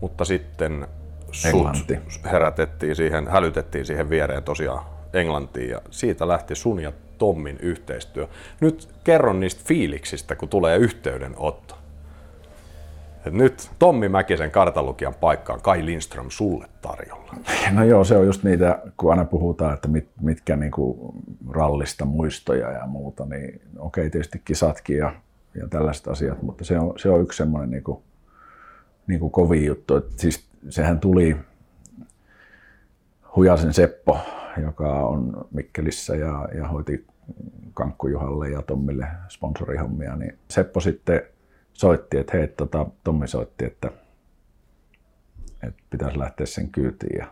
mutta 0.00 0.24
sitten 0.24 0.86
sut 1.32 1.50
Englanti. 1.54 1.98
herätettiin 2.24 2.96
siihen, 2.96 3.28
hälytettiin 3.28 3.84
siihen 3.84 4.10
viereen 4.10 4.42
tosiaan 4.42 4.84
Englantiin 5.12 5.70
ja 5.70 5.80
siitä 5.90 6.28
lähti 6.28 6.54
sun 6.54 6.80
ja 6.80 6.92
Tommin 7.18 7.56
yhteistyö. 7.60 8.28
Nyt 8.60 8.88
kerron 9.04 9.40
niistä 9.40 9.62
fiiliksistä, 9.64 10.34
kun 10.34 10.48
tulee 10.48 10.76
yhteydenotto. 10.76 11.74
Nyt 13.30 13.70
Tommi 13.78 14.08
Mäkisen 14.08 14.50
kartalukijan 14.50 15.14
paikkaan 15.14 15.60
Kai 15.60 15.86
Lindström 15.86 16.26
sulle 16.30 16.66
tarjolla. 16.82 17.34
No 17.72 17.84
joo, 17.84 18.04
se 18.04 18.16
on 18.16 18.26
just 18.26 18.42
niitä, 18.42 18.82
kun 18.96 19.10
aina 19.10 19.24
puhutaan, 19.24 19.74
että 19.74 19.88
mit, 19.88 20.08
mitkä 20.20 20.56
niinku 20.56 21.14
rallista 21.50 22.04
muistoja 22.04 22.70
ja 22.70 22.86
muuta, 22.86 23.26
niin 23.26 23.60
okei 23.78 24.10
tietysti 24.10 24.42
kisatkin 24.44 24.96
ja, 24.96 25.14
ja 25.54 25.68
tällaiset 25.68 26.08
asiat, 26.08 26.42
mutta 26.42 26.64
se 26.64 26.78
on, 26.78 26.98
se 26.98 27.10
on 27.10 27.22
yksi 27.22 27.36
semmoinen 27.36 27.70
niinku, 27.70 28.02
niinku 29.06 29.30
kovin 29.30 29.64
juttu. 29.64 29.96
Et 29.96 30.18
siis 30.18 30.48
sehän 30.68 31.00
tuli 31.00 31.36
Hujasen 33.36 33.74
Seppo, 33.74 34.18
joka 34.62 34.92
on 34.92 35.46
Mikkelissä 35.50 36.16
ja, 36.16 36.48
ja 36.54 36.68
hoiti 36.68 37.06
Kankku 37.74 38.08
Juhalle 38.08 38.48
ja 38.48 38.62
Tommille 38.62 39.06
sponsorihommia, 39.28 40.16
niin 40.16 40.38
Seppo 40.48 40.80
sitten 40.80 41.22
soitti, 41.76 42.18
että 42.18 42.36
hei, 42.36 42.48
tota, 42.48 42.86
Tommi 43.04 43.28
soitti, 43.28 43.64
että, 43.64 43.90
että 45.62 45.82
pitäisi 45.90 46.18
lähteä 46.18 46.46
sen 46.46 46.68
kyytiin 46.68 47.18
ja 47.18 47.26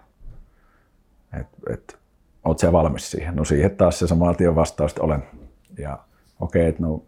et, 1.40 1.46
et, 1.70 1.98
oot 2.44 2.58
sä 2.58 2.72
valmis 2.72 3.10
siihen? 3.10 3.36
No 3.36 3.44
siihen 3.44 3.76
taas 3.76 3.98
se 3.98 4.06
saman 4.06 4.36
tien 4.36 4.54
vastaus, 4.54 4.90
että 4.92 5.02
olen. 5.02 5.22
Ja 5.78 5.98
okei, 6.40 6.62
okay, 6.62 6.68
että 6.68 6.82
no, 6.82 7.02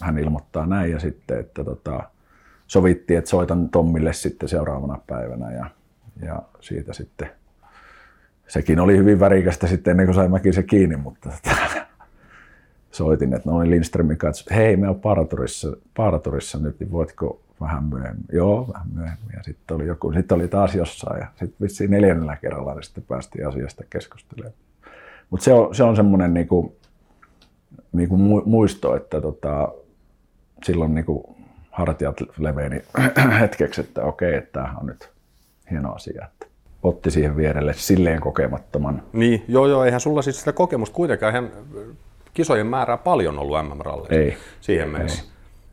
hän 0.00 0.18
ilmoittaa 0.18 0.66
näin 0.66 0.90
ja 0.90 1.00
sitten, 1.00 1.40
että 1.40 1.64
tota, 1.64 2.10
sovittiin, 2.66 3.18
että 3.18 3.30
soitan 3.30 3.68
Tommille 3.68 4.12
sitten 4.12 4.48
seuraavana 4.48 4.98
päivänä 5.06 5.52
ja, 5.52 5.66
ja 6.22 6.42
siitä 6.60 6.92
sitten 6.92 7.30
sekin 8.48 8.80
oli 8.80 8.96
hyvin 8.96 9.20
värikästä 9.20 9.66
sitten 9.66 9.90
ennen 9.90 10.06
kuin 10.06 10.14
sai 10.14 10.28
mäkin 10.28 10.54
se 10.54 10.62
kiinni, 10.62 10.96
mutta 10.96 11.30
tota, 11.30 11.56
soitin, 12.90 13.34
että 13.34 13.50
no 13.50 13.62
niin 13.62 13.70
Lindströmin 13.70 14.16
kanssa, 14.16 14.54
hei 14.54 14.76
me 14.76 14.88
on 14.88 15.00
Paraturissa, 15.00 15.76
Paraturissa 15.96 16.58
nyt, 16.58 16.80
niin 16.80 16.92
voitko 16.92 17.40
vähän 17.60 17.84
myöhemmin? 17.84 18.24
Joo, 18.32 18.68
vähän 18.72 18.88
myöhemmin. 18.94 19.30
Ja 19.36 19.42
sitten 19.42 19.74
oli 19.74 19.86
joku, 19.86 20.12
sitten 20.12 20.36
oli 20.36 20.48
taas 20.48 20.74
jossain 20.74 21.20
ja 21.20 21.26
sitten 21.30 21.56
vissiin 21.60 21.90
neljännellä 21.90 22.36
kerralla 22.36 22.74
niin 22.74 22.82
sitten 22.82 23.04
päästiin 23.08 23.48
asiasta 23.48 23.84
keskustelemaan. 23.90 24.54
Mutta 25.30 25.44
se 25.44 25.52
on, 25.52 25.74
se 25.74 25.82
on 25.82 25.96
semmoinen 25.96 26.34
niinku, 26.34 26.76
niinku 27.92 28.16
mu- 28.16 28.42
muisto, 28.46 28.96
että 28.96 29.20
tota, 29.20 29.68
silloin 30.64 30.94
niin 30.94 31.04
kuin 31.04 31.24
hartiat 31.70 32.16
leveeni 32.38 32.82
hetkeksi, 33.40 33.80
että 33.80 34.02
okei, 34.02 34.34
että 34.34 34.60
tämä 34.60 34.74
on 34.80 34.86
nyt 34.86 35.10
hieno 35.70 35.92
asia. 35.92 36.24
Että 36.24 36.46
otti 36.82 37.10
siihen 37.10 37.36
vierelle 37.36 37.72
silleen 37.72 38.20
kokemattoman. 38.20 39.02
Niin, 39.12 39.44
joo 39.48 39.66
joo, 39.66 39.84
eihän 39.84 40.00
sulla 40.00 40.22
siis 40.22 40.38
sitä 40.38 40.52
kokemusta 40.52 40.94
kuitenkaan, 40.94 41.34
eihän 41.34 41.50
kisojen 42.40 42.66
määrää 42.66 42.96
paljon 42.96 43.38
ollut 43.38 43.56
MM-ralleissa 43.64 44.14
Ei. 44.14 44.36
siihen 44.60 44.88
mennessä. 44.88 45.24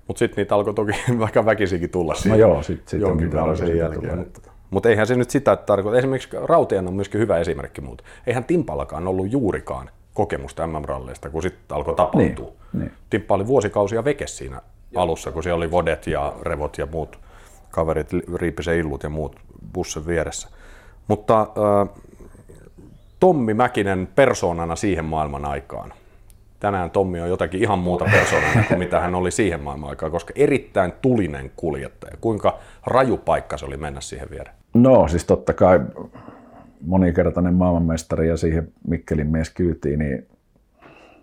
Mutta 0.07 0.19
sitten 0.19 0.41
niitä 0.41 0.55
alkoi 0.55 0.73
toki 0.73 0.91
vaikka 1.19 1.45
väkisinkin 1.45 1.89
tulla 1.89 2.13
No 2.13 2.19
siihen 2.19 2.39
joo, 2.39 2.63
sitten 2.63 2.89
sit 2.89 3.01
jonkin 3.01 3.27
on 3.27 3.33
verran 3.33 3.57
sen 3.57 3.77
jälkeen. 3.77 4.17
Mutta, 4.17 4.51
mutta 4.69 4.89
eihän 4.89 5.07
se 5.07 5.15
nyt 5.15 5.29
sitä 5.29 5.55
tarkoita. 5.55 5.97
Esimerkiksi 5.97 6.29
Rautien 6.43 6.87
on 6.87 6.93
myöskin 6.93 7.21
hyvä 7.21 7.37
esimerkki 7.37 7.81
muuta. 7.81 8.03
Eihän 8.27 8.43
Timpallakaan 8.43 9.07
ollut 9.07 9.31
juurikaan 9.31 9.89
kokemusta 10.13 10.67
MM-ralleista, 10.67 11.29
kun 11.29 11.41
sitten 11.41 11.75
alkoi 11.77 11.95
tapahtua. 11.95 12.21
Niin, 12.73 12.81
niin. 12.81 12.91
Timppa 13.09 13.35
oli 13.35 13.47
vuosikausia 13.47 14.03
vekes 14.03 14.37
siinä 14.37 14.61
alussa, 14.95 15.31
kun 15.31 15.43
siellä 15.43 15.57
oli 15.57 15.71
vodet 15.71 16.07
ja 16.07 16.33
revot 16.41 16.77
ja 16.77 16.85
muut 16.85 17.19
kaverit, 17.71 18.09
Riipisen 18.35 18.77
illut 18.77 19.03
ja 19.03 19.09
muut 19.09 19.35
bussen 19.73 20.07
vieressä. 20.07 20.47
Mutta 21.07 21.41
äh, 21.41 22.03
Tommi 23.19 23.53
Mäkinen 23.53 24.07
persoonana 24.15 24.75
siihen 24.75 25.05
maailman 25.05 25.45
aikaan. 25.45 25.93
Tänään 26.59 26.91
Tommi 26.91 27.21
on 27.21 27.29
jotakin 27.29 27.61
ihan 27.61 27.79
muuta 27.79 28.05
persoonana 28.11 28.63
kuin 28.67 28.79
mitä 28.79 28.99
hän 28.99 29.15
oli 29.15 29.31
siihen 29.31 29.61
maailman 29.61 29.89
aikaan, 29.89 30.11
koska 30.11 30.33
erittäin 30.35 30.93
tulinen 31.01 31.51
kuljettaja. 31.55 32.17
Kuinka 32.21 32.59
raju 32.85 33.17
paikka 33.17 33.57
se 33.57 33.65
oli 33.65 33.77
mennä 33.77 34.01
siihen 34.01 34.29
viereen? 34.29 34.55
No 34.73 35.07
siis 35.07 35.25
totta 35.25 35.53
kai 35.53 35.79
monikertainen 36.81 37.53
maailmanmestari 37.53 38.27
ja 38.27 38.37
siihen 38.37 38.71
Mikkelin 38.87 39.27
mies 39.27 39.49
kyytiin, 39.49 39.99
niin 39.99 40.27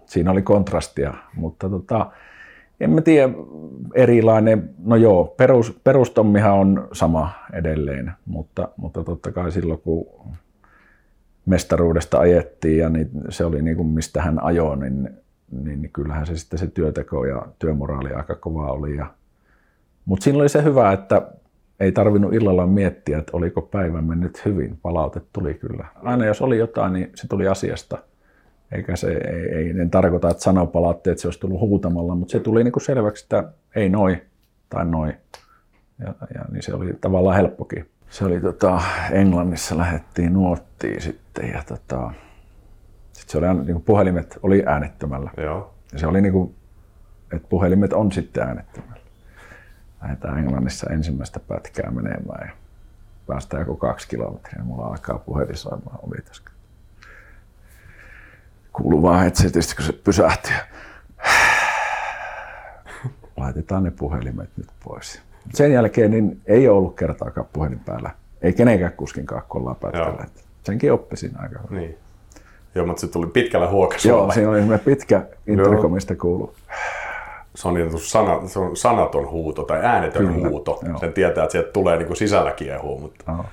siinä 0.07 0.31
oli 0.31 0.43
kontrastia, 0.43 1.15
mutta 1.37 1.69
tota, 1.69 2.11
en 2.81 2.91
mä 2.91 3.01
tiedä, 3.01 3.33
erilainen, 3.95 4.71
no 4.85 4.97
joo, 4.97 5.25
perus, 5.37 5.81
perustommihan 5.85 6.53
on 6.53 6.89
sama 6.93 7.31
edelleen, 7.53 8.13
mutta, 8.27 8.69
mutta 8.77 9.05
totta 9.05 9.33
kai 9.33 9.53
silloin 9.53 9.81
kun 9.81 10.07
mestaruudesta 11.47 12.19
ajettiin 12.19 12.79
ja 12.79 12.89
niin 12.89 13.11
se 13.29 13.45
oli 13.45 13.63
niin 13.63 13.77
kuin 13.77 13.89
mistä 13.89 14.23
hän 14.23 14.43
ajoi, 14.43 14.77
niin, 14.77 15.11
niin, 15.51 15.83
niin 15.83 15.93
kyllähän 15.93 16.27
se 16.27 16.37
sitten 16.37 16.59
se 16.59 16.67
työteko 16.67 17.25
ja 17.25 17.47
työmoraali 17.59 18.13
aika 18.13 18.35
kova 18.35 18.73
oli. 18.73 18.97
Ja, 18.97 19.07
mutta 20.05 20.25
siinä 20.25 20.39
oli 20.39 20.49
se 20.49 20.63
hyvä, 20.63 20.93
että 20.93 21.31
ei 21.81 21.93
tarvinnut 21.93 22.35
illalla 22.35 22.67
miettiä, 22.67 23.19
että 23.19 23.37
oliko 23.37 23.63
päivä 23.63 24.03
mennyt 24.03 24.45
hyvin. 24.45 24.79
Palaute 24.83 25.21
tuli 25.33 25.55
kyllä. 25.55 25.87
Aina 26.03 26.27
jos 26.27 26.43
oli 26.43 26.59
jotain, 26.59 26.93
niin 26.93 27.11
se 27.15 27.29
tuli 27.29 27.49
asiasta. 27.49 27.99
Eikä 28.73 28.97
se, 28.97 29.09
ei, 29.09 29.55
ei 29.55 29.71
en 29.71 29.91
tarkoita, 29.91 30.31
että 30.31 30.43
sanopalaatti, 30.43 31.11
että 31.11 31.23
se 31.23 31.29
olisi 31.29 31.41
tullut 31.41 31.61
huutamalla, 31.61 32.15
mutta 32.15 32.33
se 32.33 32.41
tuli 32.41 32.65
niin 32.65 32.73
kuin 32.73 32.85
selväksi, 32.85 33.25
että 33.25 33.53
ei 33.77 33.89
noi 33.89 34.23
tai 34.71 34.85
noi. 34.85 35.13
Ja, 35.99 36.15
ja 36.35 36.45
niin 36.53 36.63
se 36.63 36.75
oli 36.75 36.95
tavallaan 37.01 37.37
helppokin. 37.37 37.91
Se 38.11 38.25
oli 38.25 38.41
tota, 38.41 38.83
Englannissa 39.11 39.79
lähettiin 39.79 40.33
nuottiin 40.33 41.01
sitten 41.01 41.49
ja 41.49 41.63
tota, 41.69 42.11
sit 43.15 43.29
se 43.29 43.39
oli 43.39 43.47
niin 43.47 43.67
kuin 43.67 43.83
puhelimet 43.83 44.39
oli 44.43 44.63
äänettömällä. 44.67 45.31
Joo. 45.37 45.75
Ja 45.93 45.99
se 45.99 46.07
oli 46.07 46.21
niin 46.21 46.33
kuin, 46.33 46.55
että 47.33 47.49
puhelimet 47.49 47.93
on 47.93 48.13
sitten 48.13 48.43
äänettömällä. 48.47 49.05
Lähdetään 50.03 50.39
Englannissa 50.39 50.91
ensimmäistä 50.91 51.41
pätkää 51.41 51.91
menemään 51.91 52.49
ja 52.49 52.53
päästään 53.27 53.61
joku 53.61 53.77
kaksi 53.77 54.09
kilometriä 54.09 54.55
ja 54.59 54.65
mulla 54.65 54.87
alkaa 54.87 55.19
puhelin 55.19 55.57
soimaan 55.57 55.99
oli 56.03 56.23
tässä. 56.25 56.43
Kuuluu 58.73 59.03
vaan 59.03 59.21
headsetistä, 59.21 59.77
kun 59.77 59.85
se 59.85 59.93
pysähtyy. 59.93 60.57
Laitetaan 63.37 63.83
ne 63.83 63.91
puhelimet 63.91 64.51
nyt 64.57 64.69
pois. 64.85 65.23
Sen 65.55 65.73
jälkeen 65.73 66.11
niin 66.11 66.41
ei 66.47 66.69
ollut 66.69 66.97
kertaakaan 66.97 67.47
puhelin 67.53 67.81
päällä. 67.81 68.11
Ei 68.43 68.53
kenenkään 68.53 68.93
kuskinkaan, 68.93 69.43
kun 69.49 69.61
ollaan 69.61 69.77
pätkällä. 69.77 70.25
Senkin 70.63 70.93
oppisin 70.93 71.41
aika 71.41 71.61
hyvin. 71.71 71.83
Niin. 71.83 71.99
Joo, 72.75 72.87
mutta 72.87 73.01
se 73.01 73.07
tuli 73.09 73.27
pitkällä 73.27 73.69
huokasulla. 73.69 74.17
Joo, 74.17 74.31
siinä 74.33 74.51
oli 74.51 74.59
semmoinen 74.59 74.85
pitkä 74.85 75.23
intercomista 75.47 76.17
kuulu. 76.17 76.53
se 77.55 77.69
on, 77.69 77.75
niin 77.75 77.99
sana, 77.99 78.49
se 78.49 78.59
on 78.59 78.77
sanaton 78.77 79.31
huuto 79.31 79.63
tai 79.63 79.81
äänetön 79.83 80.27
Kyllä, 80.27 80.49
huuto. 80.49 80.81
joo. 80.89 80.99
Sen 80.99 81.13
tietää, 81.13 81.45
että 81.45 81.53
sieltä 81.53 81.73
tulee 81.73 81.97
niin 81.97 82.07
kuin 82.07 82.17
sisällä 82.17 82.51
kiehuu, 82.53 82.99
mutta 83.01 83.25
Joo. 83.29 83.45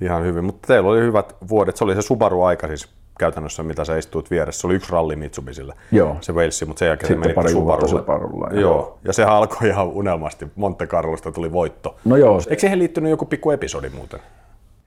ihan 0.00 0.24
hyvin. 0.24 0.44
Mutta 0.44 0.66
teillä 0.66 0.90
oli 0.90 1.00
hyvät 1.00 1.36
vuodet. 1.48 1.76
Se 1.76 1.84
oli 1.84 1.94
se 1.94 2.02
Subaru-aika 2.02 2.66
siis 2.66 2.88
käytännössä, 3.18 3.62
mitä 3.62 3.84
sä 3.84 3.96
istuit 3.98 4.30
vieressä. 4.30 4.60
Se 4.60 4.66
oli 4.66 4.74
yksi 4.74 4.92
ralli 4.92 5.16
Mitsubisille, 5.16 5.74
Joo. 5.92 6.16
se 6.20 6.32
Walesi, 6.32 6.64
mutta 6.64 6.78
sen 6.78 6.86
jälkeen 6.88 7.06
Sitten 7.08 7.22
se 7.22 7.28
meni 7.28 7.36
vuotta 7.36 7.52
Subarulle. 7.52 7.88
Subarulla, 8.00 8.48
joo. 8.52 8.60
Joo. 8.60 8.98
ja 9.04 9.12
sehän 9.12 9.32
alkoi 9.32 9.68
ihan 9.68 9.86
unelmasti. 9.86 10.46
Monte 10.56 10.86
Carlosta 10.86 11.32
tuli 11.32 11.52
voitto. 11.52 11.96
No 12.04 12.16
joo, 12.16 12.40
Eikö 12.48 12.60
siihen 12.60 12.78
liittynyt 12.78 13.10
joku 13.10 13.24
pikku 13.24 13.50
episodi 13.50 13.88
muuten? 13.88 14.20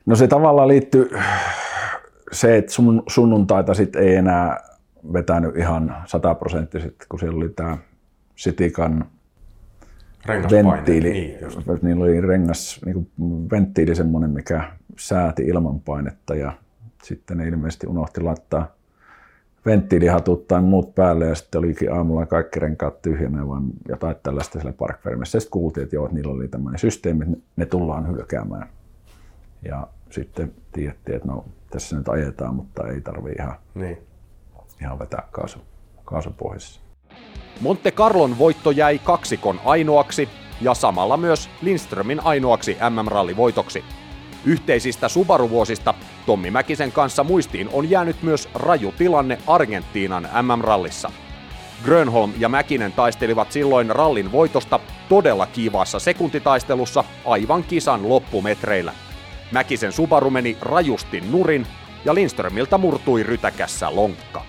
No 0.05 0.15
se 0.15 0.27
tavallaan 0.27 0.67
liittyy 0.67 1.09
se, 2.31 2.57
että 2.57 2.71
sun, 2.71 3.03
sunnuntaita 3.07 3.73
sit 3.73 3.95
ei 3.95 4.15
enää 4.15 4.57
vetänyt 5.13 5.57
ihan 5.57 5.95
sataprosenttisesti, 6.05 7.05
kun 7.09 7.19
siellä 7.19 7.37
oli 7.37 7.49
tämä 7.49 7.77
Sitikan 8.35 9.05
venttiili. 10.27 11.11
Niin, 11.11 11.37
just. 11.41 11.59
Niillä 11.81 12.03
oli 12.03 12.21
rengas, 12.21 12.81
niin 12.85 12.93
kuin 12.93 13.09
venttiili 13.51 13.95
semmoinen, 13.95 14.29
mikä 14.29 14.71
sääti 14.97 15.43
ilmanpainetta 15.43 16.35
ja 16.35 16.53
sitten 17.03 17.37
ne 17.37 17.47
ilmeisesti 17.47 17.87
unohti 17.87 18.21
laittaa 18.21 18.75
venttiilihatut 19.65 20.47
tai 20.47 20.61
muut 20.61 20.95
päälle 20.95 21.25
ja 21.25 21.35
sitten 21.35 21.59
olikin 21.59 21.93
aamulla 21.93 22.25
kaikki 22.25 22.59
renkaat 22.59 23.01
tyhjänä 23.01 23.47
vaan 23.47 23.63
jotain 23.89 24.15
tällaista 24.23 24.59
siellä 24.59 24.73
parkfermessä. 24.73 25.39
Sitten 25.39 25.51
kuultiin, 25.51 25.83
että 25.83 25.95
joo, 25.95 26.05
että 26.05 26.15
niillä 26.15 26.33
oli 26.33 26.47
tämmöinen 26.47 26.79
systeemi, 26.79 27.23
että 27.23 27.37
ne 27.55 27.65
tullaan 27.65 28.07
hylkäämään. 28.07 28.69
Ja 29.61 29.87
sitten 30.09 30.53
tiedettiin, 30.71 31.15
että 31.15 31.27
no 31.27 31.45
tässä 31.71 31.95
nyt 31.95 32.09
ajetaan, 32.09 32.55
mutta 32.55 32.87
ei 32.87 33.01
tarvi 33.01 33.31
ihan, 33.39 33.55
Niin. 33.75 33.97
ihan 34.81 34.99
vetää 34.99 35.27
kaasu, 35.31 35.59
kaasu 36.05 36.31
pois. 36.31 36.81
Monte 37.61 37.91
Carlon 37.91 38.37
voitto 38.37 38.71
jäi 38.71 38.99
kaksikon 38.99 39.59
ainoaksi 39.65 40.29
ja 40.61 40.73
samalla 40.73 41.17
myös 41.17 41.49
Lindströmin 41.61 42.19
ainoaksi 42.23 42.77
MM-rallivoitoksi. 42.89 43.83
Yhteisistä 44.45 45.09
Subaru-vuosista 45.09 45.93
Tommi 46.25 46.51
Mäkisen 46.51 46.91
kanssa 46.91 47.23
muistiin 47.23 47.69
on 47.73 47.89
jäänyt 47.89 48.23
myös 48.23 48.49
raju 48.53 48.91
tilanne 48.97 49.37
Argentiinan 49.47 50.29
MM-rallissa. 50.41 51.11
Grönholm 51.83 52.33
ja 52.37 52.49
Mäkinen 52.49 52.93
taistelivat 52.93 53.51
silloin 53.51 53.89
rallin 53.89 54.31
voitosta 54.31 54.79
todella 55.09 55.45
kiivaassa 55.47 55.99
sekuntitaistelussa 55.99 57.03
aivan 57.25 57.63
kisan 57.63 58.09
loppumetreillä. 58.09 58.93
Mäkisen 59.51 59.91
Subaru 59.91 60.29
meni 60.29 60.57
rajusti 60.61 61.21
nurin 61.21 61.67
ja 62.05 62.15
Lindströmiltä 62.15 62.77
murtui 62.77 63.23
rytäkässä 63.23 63.95
lonkka. 63.95 64.41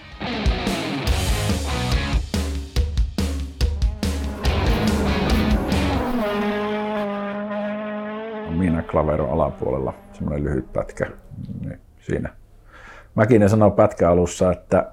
Miina 8.49 8.83
Clavero 8.83 9.33
alapuolella, 9.33 9.95
semmoinen 10.13 10.45
lyhyt 10.45 10.73
pätkä. 10.73 11.07
Niin 11.61 11.81
siinä. 12.01 12.29
Mäkinen 13.15 13.51
sanoi 13.51 13.71
pätkä 13.71 14.11
alussa, 14.11 14.53
että 14.53 14.93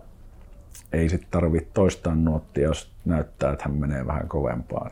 ei 0.93 1.09
sit 1.09 1.27
tarvitse 1.31 1.69
toistaa 1.73 2.15
nuottia, 2.15 2.63
jos 2.63 2.91
näyttää, 3.05 3.53
että 3.53 3.65
hän 3.65 3.77
menee 3.77 4.07
vähän 4.07 4.27
kovempaa. 4.27 4.89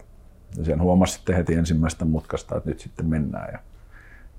Ja 0.58 0.66
sen 0.66 0.82
huomasi 0.82 1.14
sitten 1.14 1.36
heti 1.36 1.54
ensimmäistä 1.54 2.06
mutkasta, 2.06 2.58
että 2.58 2.70
nyt 2.70 2.80
sitten 2.80 3.06
mennään. 3.06 3.50
Ja 3.52 3.60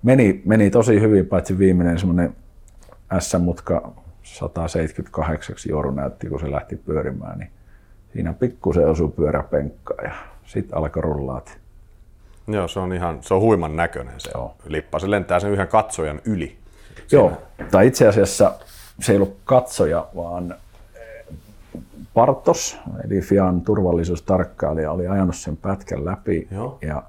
meni, 0.02 0.42
meni 0.44 0.70
tosi 0.70 1.00
hyvin, 1.00 1.26
paitsi 1.26 1.58
viimeinen 1.58 1.98
semmoinen 1.98 2.36
S-mutka 3.18 3.92
178 4.22 5.56
Joru 5.68 5.90
näytti, 5.90 6.26
kun 6.26 6.40
se 6.40 6.50
lähti 6.50 6.76
pyörimään, 6.76 7.38
niin 7.38 7.50
siinä 8.12 8.32
pikkusen 8.32 8.88
osui 8.88 9.08
pyöräpenkkaan 9.08 10.04
ja 10.04 10.12
sitten 10.46 10.78
alkoi 10.78 11.02
rullaat. 11.02 11.58
Joo, 12.46 12.68
se 12.68 12.80
on 12.80 12.92
ihan, 12.92 13.18
se 13.20 13.34
on 13.34 13.40
huiman 13.40 13.76
näköinen 13.76 14.14
se 14.18 14.30
Joo. 14.34 14.54
lippa. 14.66 14.98
Se 14.98 15.10
lentää 15.10 15.40
sen 15.40 15.50
yhden 15.50 15.68
katsojan 15.68 16.20
yli. 16.24 16.56
Joo, 17.12 17.32
tai 17.70 17.86
itse 17.86 18.08
asiassa 18.08 18.52
se 19.00 19.12
ei 19.12 19.16
ollut 19.16 19.36
katsoja, 19.44 20.06
vaan 20.16 20.54
eh, 20.94 21.26
Partos, 22.14 22.78
eli 23.04 23.20
Fian 23.20 23.60
turvallisuustarkkailija, 23.60 24.92
oli 24.92 25.06
ajanut 25.06 25.36
sen 25.36 25.56
pätkän 25.56 26.04
läpi 26.04 26.48
Joo. 26.50 26.78
ja 26.82 27.02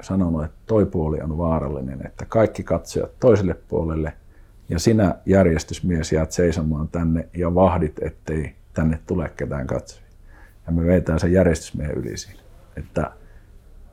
sanonut, 0.00 0.44
että 0.44 0.56
toi 0.66 0.86
puoli 0.86 1.20
on 1.20 1.38
vaarallinen, 1.38 2.06
että 2.06 2.24
kaikki 2.24 2.62
katsojat 2.62 3.10
toiselle 3.20 3.54
puolelle 3.68 4.12
ja 4.68 4.78
sinä 4.78 5.14
järjestysmies 5.26 6.12
jäät 6.12 6.32
seisomaan 6.32 6.88
tänne 6.88 7.28
ja 7.36 7.54
vahdit, 7.54 8.02
ettei 8.02 8.54
tänne 8.72 8.98
tule 9.06 9.30
ketään 9.36 9.66
katsojia. 9.66 10.04
Ja 10.66 10.72
me 10.72 10.86
vetään 10.86 11.20
sen 11.20 11.32
järjestysmiehen 11.32 11.96
yli 11.96 12.16
siinä. 12.16 12.40
Että 12.76 13.10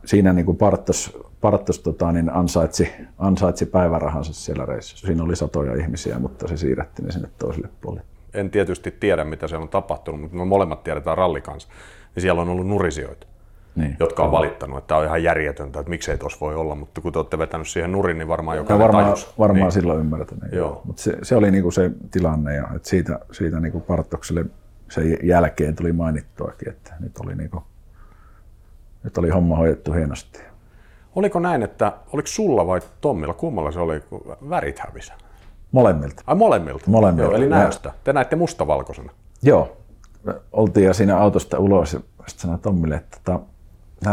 siinä 0.05 0.33
niin 0.33 0.45
kuin 0.45 0.57
Partos, 0.57 1.17
Partos 1.41 1.79
tota, 1.79 2.11
niin 2.11 2.29
ansaitsi, 2.29 2.91
ansaitsi 3.17 3.65
päivärahansa 3.65 4.33
siellä 4.33 4.65
reissussa. 4.65 5.07
Siinä 5.07 5.23
oli 5.23 5.35
satoja 5.35 5.75
ihmisiä, 5.75 6.19
mutta 6.19 6.47
se 6.47 6.57
siirrettiin 6.57 7.05
ne 7.05 7.11
sinne 7.11 7.29
toiselle 7.37 7.69
puolelle. 7.81 8.05
En 8.33 8.49
tietysti 8.49 8.91
tiedä, 8.91 9.23
mitä 9.23 9.47
siellä 9.47 9.63
on 9.63 9.69
tapahtunut, 9.69 10.21
mutta 10.21 10.37
me 10.37 10.45
molemmat 10.45 10.83
tiedetään 10.83 11.17
rallikanssa. 11.17 11.69
Niin 12.15 12.21
siellä 12.21 12.41
on 12.41 12.49
ollut 12.49 12.67
nurisijoita. 12.67 13.27
Niin, 13.75 13.97
jotka 13.99 14.23
on 14.23 14.29
kyllä. 14.29 14.39
valittanut, 14.39 14.77
että 14.77 14.87
tämä 14.87 14.99
on 14.99 15.05
ihan 15.05 15.23
järjetöntä, 15.23 15.79
että 15.79 15.89
miksei 15.89 16.17
tuossa 16.17 16.37
voi 16.41 16.55
olla, 16.55 16.75
mutta 16.75 17.01
kun 17.01 17.13
te 17.13 17.19
olette 17.19 17.37
vetänyt 17.37 17.67
siihen 17.67 17.91
nurin, 17.91 18.17
niin 18.17 18.27
varmaan 18.27 18.57
jokainen 18.57 18.83
varmaan, 18.83 19.05
tajus. 19.05 19.33
Varmaan 19.39 19.63
niin. 19.63 19.71
silloin 19.71 19.99
ymmärtänyt. 19.99 20.51
Joo. 20.51 20.81
Mutta 20.85 21.01
se, 21.01 21.17
se, 21.23 21.35
oli 21.35 21.51
niinku 21.51 21.71
se 21.71 21.91
tilanne 22.11 22.55
ja 22.55 22.67
että 22.75 22.89
siitä, 22.89 23.19
siitä 23.31 23.59
niinku 23.59 23.79
Partokselle 23.79 24.45
sen 24.89 25.17
jälkeen 25.23 25.75
tuli 25.75 25.93
mainittuakin, 25.93 26.69
että 26.69 26.93
nyt 26.99 27.17
oli, 27.23 27.35
niinku, 27.35 27.63
nyt 29.03 29.17
oli 29.17 29.29
homma 29.29 29.55
hoidettu 29.55 29.93
hienosti. 29.93 30.39
Oliko 31.15 31.39
näin, 31.39 31.63
että 31.63 31.93
oliko 32.13 32.27
sulla 32.27 32.67
vai 32.67 32.81
Tommilla, 33.01 33.33
kummalla 33.33 33.71
se 33.71 33.79
oli, 33.79 33.99
kun 33.99 34.37
värit 34.49 34.79
hävisi? 34.79 35.13
Molemmilta. 35.71 36.23
Ai 36.27 36.35
molemmilta? 36.35 36.85
Molemmilta. 36.87 37.31
Joo, 37.31 37.37
eli 37.37 37.49
näöstä. 37.49 37.93
Te 38.03 38.13
näitte 38.13 38.35
mustavalkoisena. 38.35 39.11
Joo. 39.43 39.77
Me 40.23 40.33
oltiin 40.51 40.85
ja 40.85 40.93
siinä 40.93 41.17
autosta 41.17 41.59
ulos 41.59 41.93
ja 41.93 41.99
sitten 41.99 42.41
sanoin 42.41 42.59
Tommille, 42.59 42.95
että 42.95 43.39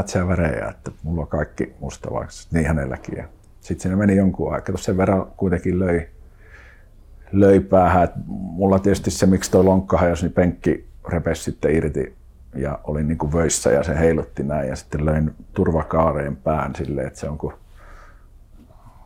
siellä 0.06 0.28
värejä, 0.28 0.68
että 0.68 0.90
mulla 1.02 1.22
on 1.22 1.28
kaikki 1.28 1.74
mustavalkoiset, 1.80 2.52
niin 2.52 2.66
hänelläkin. 2.66 3.24
Sitten 3.60 3.82
siinä 3.82 3.96
meni 3.96 4.16
jonkun 4.16 4.54
aikaa, 4.54 4.76
sen 4.76 4.96
verran 4.96 5.26
kuitenkin 5.36 5.78
löi, 5.78 6.08
löi 7.32 7.60
päähän. 7.60 8.04
Et 8.04 8.10
mulla 8.26 8.78
tietysti 8.78 9.10
se, 9.10 9.26
miksi 9.26 9.50
toi 9.50 9.64
lonkka 9.64 9.98
hajosi, 9.98 10.24
niin 10.24 10.32
penkki 10.32 10.88
repesi 11.08 11.42
sitten 11.42 11.74
irti 11.74 12.16
ja 12.54 12.78
olin 12.84 13.08
niin 13.08 13.18
kuin 13.18 13.32
vöissä 13.32 13.70
ja 13.70 13.82
se 13.82 13.98
heilutti 13.98 14.42
näin 14.42 14.68
ja 14.68 14.76
sitten 14.76 15.04
löin 15.04 15.34
turvakaareen 15.52 16.36
pään 16.36 16.74
silleen, 16.74 17.06
että 17.06 17.20
se 17.20 17.28
on 17.28 17.38
kuin 17.38 17.54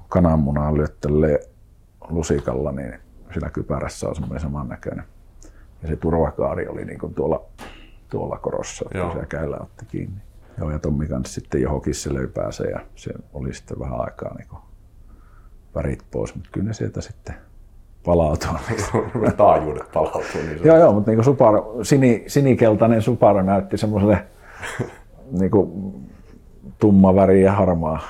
kananmunaa 0.09 0.75
lyöttelee 0.75 1.39
lusikalla, 2.09 2.73
niin 2.73 2.95
sillä 3.35 3.51
kypärässä 3.51 4.09
on 4.09 4.15
semmoinen 4.15 4.41
samannäköinen. 4.41 5.05
Ja 5.83 5.89
se 5.89 5.97
turvakaari 5.97 6.69
oli 6.69 6.85
niin 6.85 6.99
kuin 6.99 7.15
tuolla, 7.15 7.45
tuolla 8.11 8.39
korossa, 8.39 8.85
että 8.95 9.21
se 9.21 9.27
käillä 9.27 9.57
otti 9.57 9.85
kiinni. 9.87 10.21
Joo, 10.59 10.71
ja 10.71 10.79
Tommi 10.79 11.07
kanssa 11.07 11.35
sitten 11.35 11.63
johonkin 11.63 11.95
se 11.95 12.15
löi 12.15 12.27
pääse 12.27 12.65
ja 12.65 12.81
se 12.95 13.13
oli 13.33 13.55
sitten 13.55 13.79
vähän 13.79 14.01
aikaa 14.01 14.35
niin 14.35 14.49
värit 15.75 16.03
pois, 16.11 16.35
mutta 16.35 16.51
kyllä 16.53 16.67
ne 16.67 16.73
sieltä 16.73 17.01
sitten 17.01 17.35
palautuu. 18.05 18.51
Taajuudet 19.37 19.93
palautuu. 19.93 20.41
Niin 20.47 20.61
joo, 20.65 20.77
joo, 20.77 20.93
mutta 20.93 21.11
niin 21.11 21.25
Subaru, 21.25 21.79
sini, 21.83 22.25
sinikeltainen 22.27 23.03
Subaru 23.03 23.43
näytti 23.43 23.77
semmoiselle 23.77 24.27
niin 25.41 25.51
tumma 26.79 27.15
väri 27.15 27.43
ja 27.43 27.53
harmaa. 27.53 28.01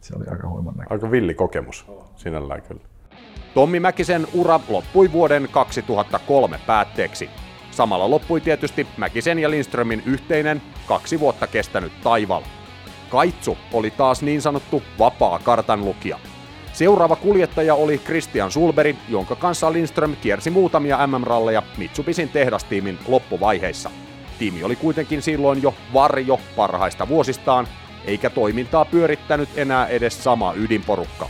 Se 0.00 0.16
oli 0.16 0.24
aika 0.30 0.48
huiman 0.48 0.74
näköinen. 0.74 0.92
Aika 0.92 1.10
villi 1.10 1.34
kokemus 1.34 1.86
sinällään 2.16 2.62
kyllä. 2.62 2.82
Tommi 3.54 3.80
Mäkisen 3.80 4.26
ura 4.34 4.60
loppui 4.68 5.12
vuoden 5.12 5.48
2003 5.52 6.60
päätteeksi. 6.66 7.30
Samalla 7.74 8.10
loppui 8.10 8.40
tietysti 8.40 8.86
Mäkisen 8.96 9.38
ja 9.38 9.50
Lindströmin 9.50 10.02
yhteinen 10.06 10.62
kaksi 10.86 11.20
vuotta 11.20 11.46
kestänyt 11.46 11.92
taival. 12.02 12.42
Kaitsu 13.10 13.58
oli 13.72 13.90
taas 13.90 14.22
niin 14.22 14.42
sanottu 14.42 14.82
vapaa 14.98 15.38
kartanlukija. 15.38 16.18
Seuraava 16.72 17.16
kuljettaja 17.16 17.74
oli 17.74 17.98
Christian 17.98 18.50
Sulberi, 18.50 18.96
jonka 19.08 19.36
kanssa 19.36 19.72
Lindström 19.72 20.16
kiersi 20.16 20.50
muutamia 20.50 21.06
MM-ralleja 21.06 21.62
Mitsubisin 21.76 22.28
tehdastiimin 22.28 22.98
loppuvaiheissa. 23.08 23.90
Tiimi 24.38 24.64
oli 24.64 24.76
kuitenkin 24.76 25.22
silloin 25.22 25.62
jo 25.62 25.74
varjo 25.94 26.40
parhaista 26.56 27.08
vuosistaan, 27.08 27.68
eikä 28.04 28.30
toimintaa 28.30 28.84
pyörittänyt 28.84 29.48
enää 29.56 29.86
edes 29.86 30.24
sama 30.24 30.52
ydinporukka. 30.56 31.28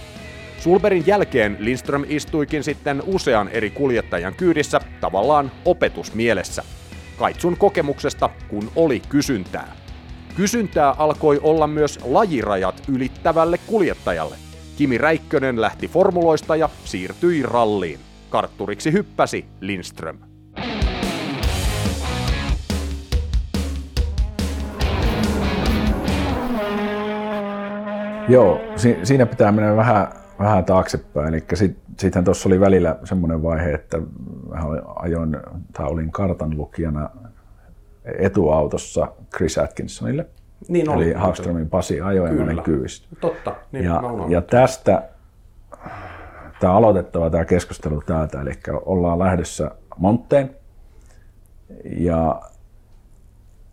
Sulberin 0.59 1.07
jälkeen 1.07 1.57
Lindström 1.61 2.05
istuikin 2.09 2.65
sitten 2.65 3.03
usean 3.07 3.49
eri 3.49 3.71
kuljettajan 3.71 4.35
kyydissä 4.35 4.81
tavallaan 5.01 5.51
opetusmielessä. 5.65 6.63
Kaitsun 7.19 7.57
kokemuksesta, 7.57 8.31
kun 8.49 8.71
oli 8.77 9.03
kysyntää. 9.09 9.77
Kysyntää 10.37 10.91
alkoi 10.91 11.41
olla 11.43 11.67
myös 11.67 11.99
lajirajat 12.05 12.83
ylittävälle 12.89 13.59
kuljettajalle. 13.67 14.37
Kimi 14.77 14.99
Räikkönen 14.99 15.61
lähti 15.61 15.89
formuloista 15.89 16.57
ja 16.57 16.69
siirtyi 16.85 17.43
ralliin. 17.43 18.01
Kartturiksi 18.31 18.93
hyppäsi 18.93 19.45
Lindström. 19.61 20.19
Joo, 28.29 28.61
si- 28.77 28.99
siinä 29.03 29.27
pitää 29.27 29.53
mennä 29.53 29.77
vähän 29.77 30.24
vähän 30.39 30.65
taaksepäin. 30.65 31.29
Eli 31.29 31.45
sit, 31.55 31.79
sittenhän 31.99 32.25
tuossa 32.25 32.49
oli 32.49 32.61
välillä 32.61 32.99
semmoinen 33.05 33.43
vaihe, 33.43 33.73
että 33.73 33.99
ajoin, 34.97 35.37
tai 35.73 35.87
olin 35.87 36.13
kartanlukijana 36.13 37.11
etuautossa 38.05 39.09
Chris 39.37 39.59
Atkinsonille. 39.59 40.27
Niin 40.69 40.89
oli. 40.89 41.05
Eli 41.05 41.13
Hagströmin 41.13 41.71
Pasi 41.71 42.01
ajoi 42.01 42.37
ja 42.37 42.43
olin 42.43 42.63
kyyistä. 42.63 43.09
Totta, 43.21 43.57
niin 43.73 43.85
ja, 43.85 44.03
ja 44.29 44.41
tästä 44.41 45.03
tämä 46.61 46.73
aloitettava 46.73 47.31
tämä 47.31 47.45
keskustelu 47.45 48.03
täältä, 48.07 48.41
eli 48.41 48.53
ollaan 48.85 49.19
lähdössä 49.19 49.71
Montteen 49.97 50.51
ja 51.85 52.43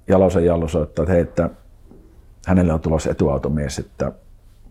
Jalosen 0.08 0.46
Jallo 0.46 0.68
soittaa, 0.68 1.04
että 1.04 1.14
hei, 1.14 1.22
että 1.22 1.50
hänelle 2.48 2.74
on 2.74 2.80
tulossa 2.80 3.12
etuautomies, 3.12 3.80
että 3.80 4.12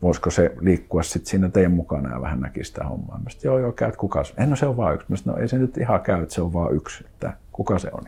voisiko 0.03 0.31
se 0.31 0.55
liikkua 0.61 1.03
sitten 1.03 1.31
siinä 1.31 1.49
teidän 1.49 1.73
mukana 1.73 2.15
ja 2.15 2.21
vähän 2.21 2.41
näki 2.41 2.65
sitä 2.65 2.85
hommaa. 2.85 3.21
Mä 3.25 3.31
sit, 3.31 3.45
joo, 3.45 3.59
joo, 3.59 3.73
käyt 3.73 3.97
kuka 3.97 4.25
se? 4.25 4.35
En, 4.37 4.51
no 4.51 4.57
se 4.57 4.67
on 4.67 4.77
vaan 4.77 4.95
yksi. 4.95 5.07
Mä 5.09 5.17
sit, 5.17 5.27
no 5.27 5.37
ei 5.37 5.49
se 5.49 5.59
nyt 5.59 5.77
ihan 5.77 6.01
käy, 6.01 6.23
että 6.23 6.35
se 6.35 6.43
on 6.43 6.53
vaan 6.53 6.75
yksi, 6.75 7.05
että 7.07 7.33
kuka 7.53 7.79
se 7.79 7.91
on. 7.93 8.05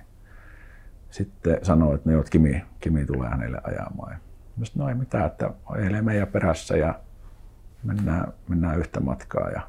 Sitten 1.10 1.58
sanoi, 1.62 1.94
että 1.94 2.10
ne 2.10 2.16
no, 2.16 2.22
Kimi, 2.30 2.62
Kimi 2.80 3.06
tulee 3.06 3.28
hänelle 3.28 3.60
ajamaan. 3.64 4.16
Mä 4.56 4.64
sit, 4.64 4.76
no 4.76 4.88
ei 4.88 4.94
mitään, 4.94 5.26
että 5.26 5.50
eilen 5.84 6.04
meidän 6.04 6.28
perässä 6.28 6.76
ja 6.76 6.94
mennään, 7.84 8.32
mennään 8.48 8.78
yhtä 8.78 9.00
matkaa. 9.00 9.50
Ja 9.50 9.60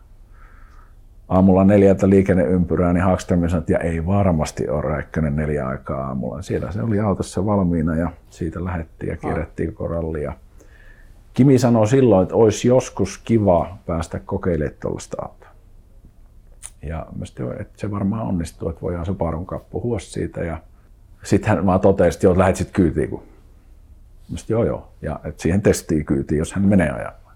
aamulla 1.30 1.64
neljältä 1.64 2.10
liikenneympyrää, 2.10 2.94
niin 2.94 3.04
Hagström 3.04 3.50
sanoi, 3.50 3.60
että 3.60 3.74
ja 3.74 3.80
ei 3.80 4.06
varmasti 4.06 4.70
ole 4.70 4.82
Räikkönen 4.82 5.36
neljä 5.36 5.68
aikaa 5.68 6.08
aamulla. 6.08 6.42
Siellä 6.42 6.72
se 6.72 6.82
oli 6.82 7.00
autossa 7.00 7.46
valmiina 7.46 7.96
ja 7.96 8.12
siitä 8.30 8.64
lähdettiin 8.64 9.10
ja 9.10 9.18
kierrettiin 9.18 9.74
koko 9.74 9.88
rallia. 9.88 10.34
Kimi 11.34 11.60
sanoi 11.60 11.88
silloin, 11.88 12.24
että 12.24 12.36
olisi 12.36 12.68
joskus 12.68 13.18
kiva 13.18 13.78
päästä 13.86 14.20
kokeilemaan 14.20 14.78
tuollaista 14.82 15.18
autoa. 15.22 15.50
Ja 16.82 17.06
sitten, 17.24 17.62
että 17.62 17.74
se 17.78 17.92
varmaan 17.92 18.28
onnistuu, 18.28 18.70
että 18.70 18.82
voidaan 18.82 19.06
se 19.06 19.14
parun 19.14 19.48
puhua 19.70 20.00
siitä. 20.00 20.42
Ja 20.42 20.58
sitten 21.24 21.50
hän 21.50 21.66
vaan 21.66 21.80
totesi, 21.80 22.18
että 22.18 22.26
joo, 22.26 22.38
lähdet 22.38 22.56
sitten 22.56 22.74
kyytiin. 22.74 23.10
Kun... 23.10 23.24
Mä 24.32 24.38
sitten, 24.38 24.54
joo, 24.54 24.66
joo. 24.66 24.94
Ja 25.02 25.20
että 25.24 25.42
siihen 25.42 25.62
testiin 25.62 26.06
kyytiin, 26.06 26.40
jos 26.40 26.54
hän 26.54 26.66
menee 26.66 26.90
ajamaan. 26.90 27.36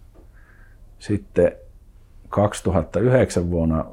Sitten 1.00 1.52
2009 2.30 3.52
vuonna 3.52 3.86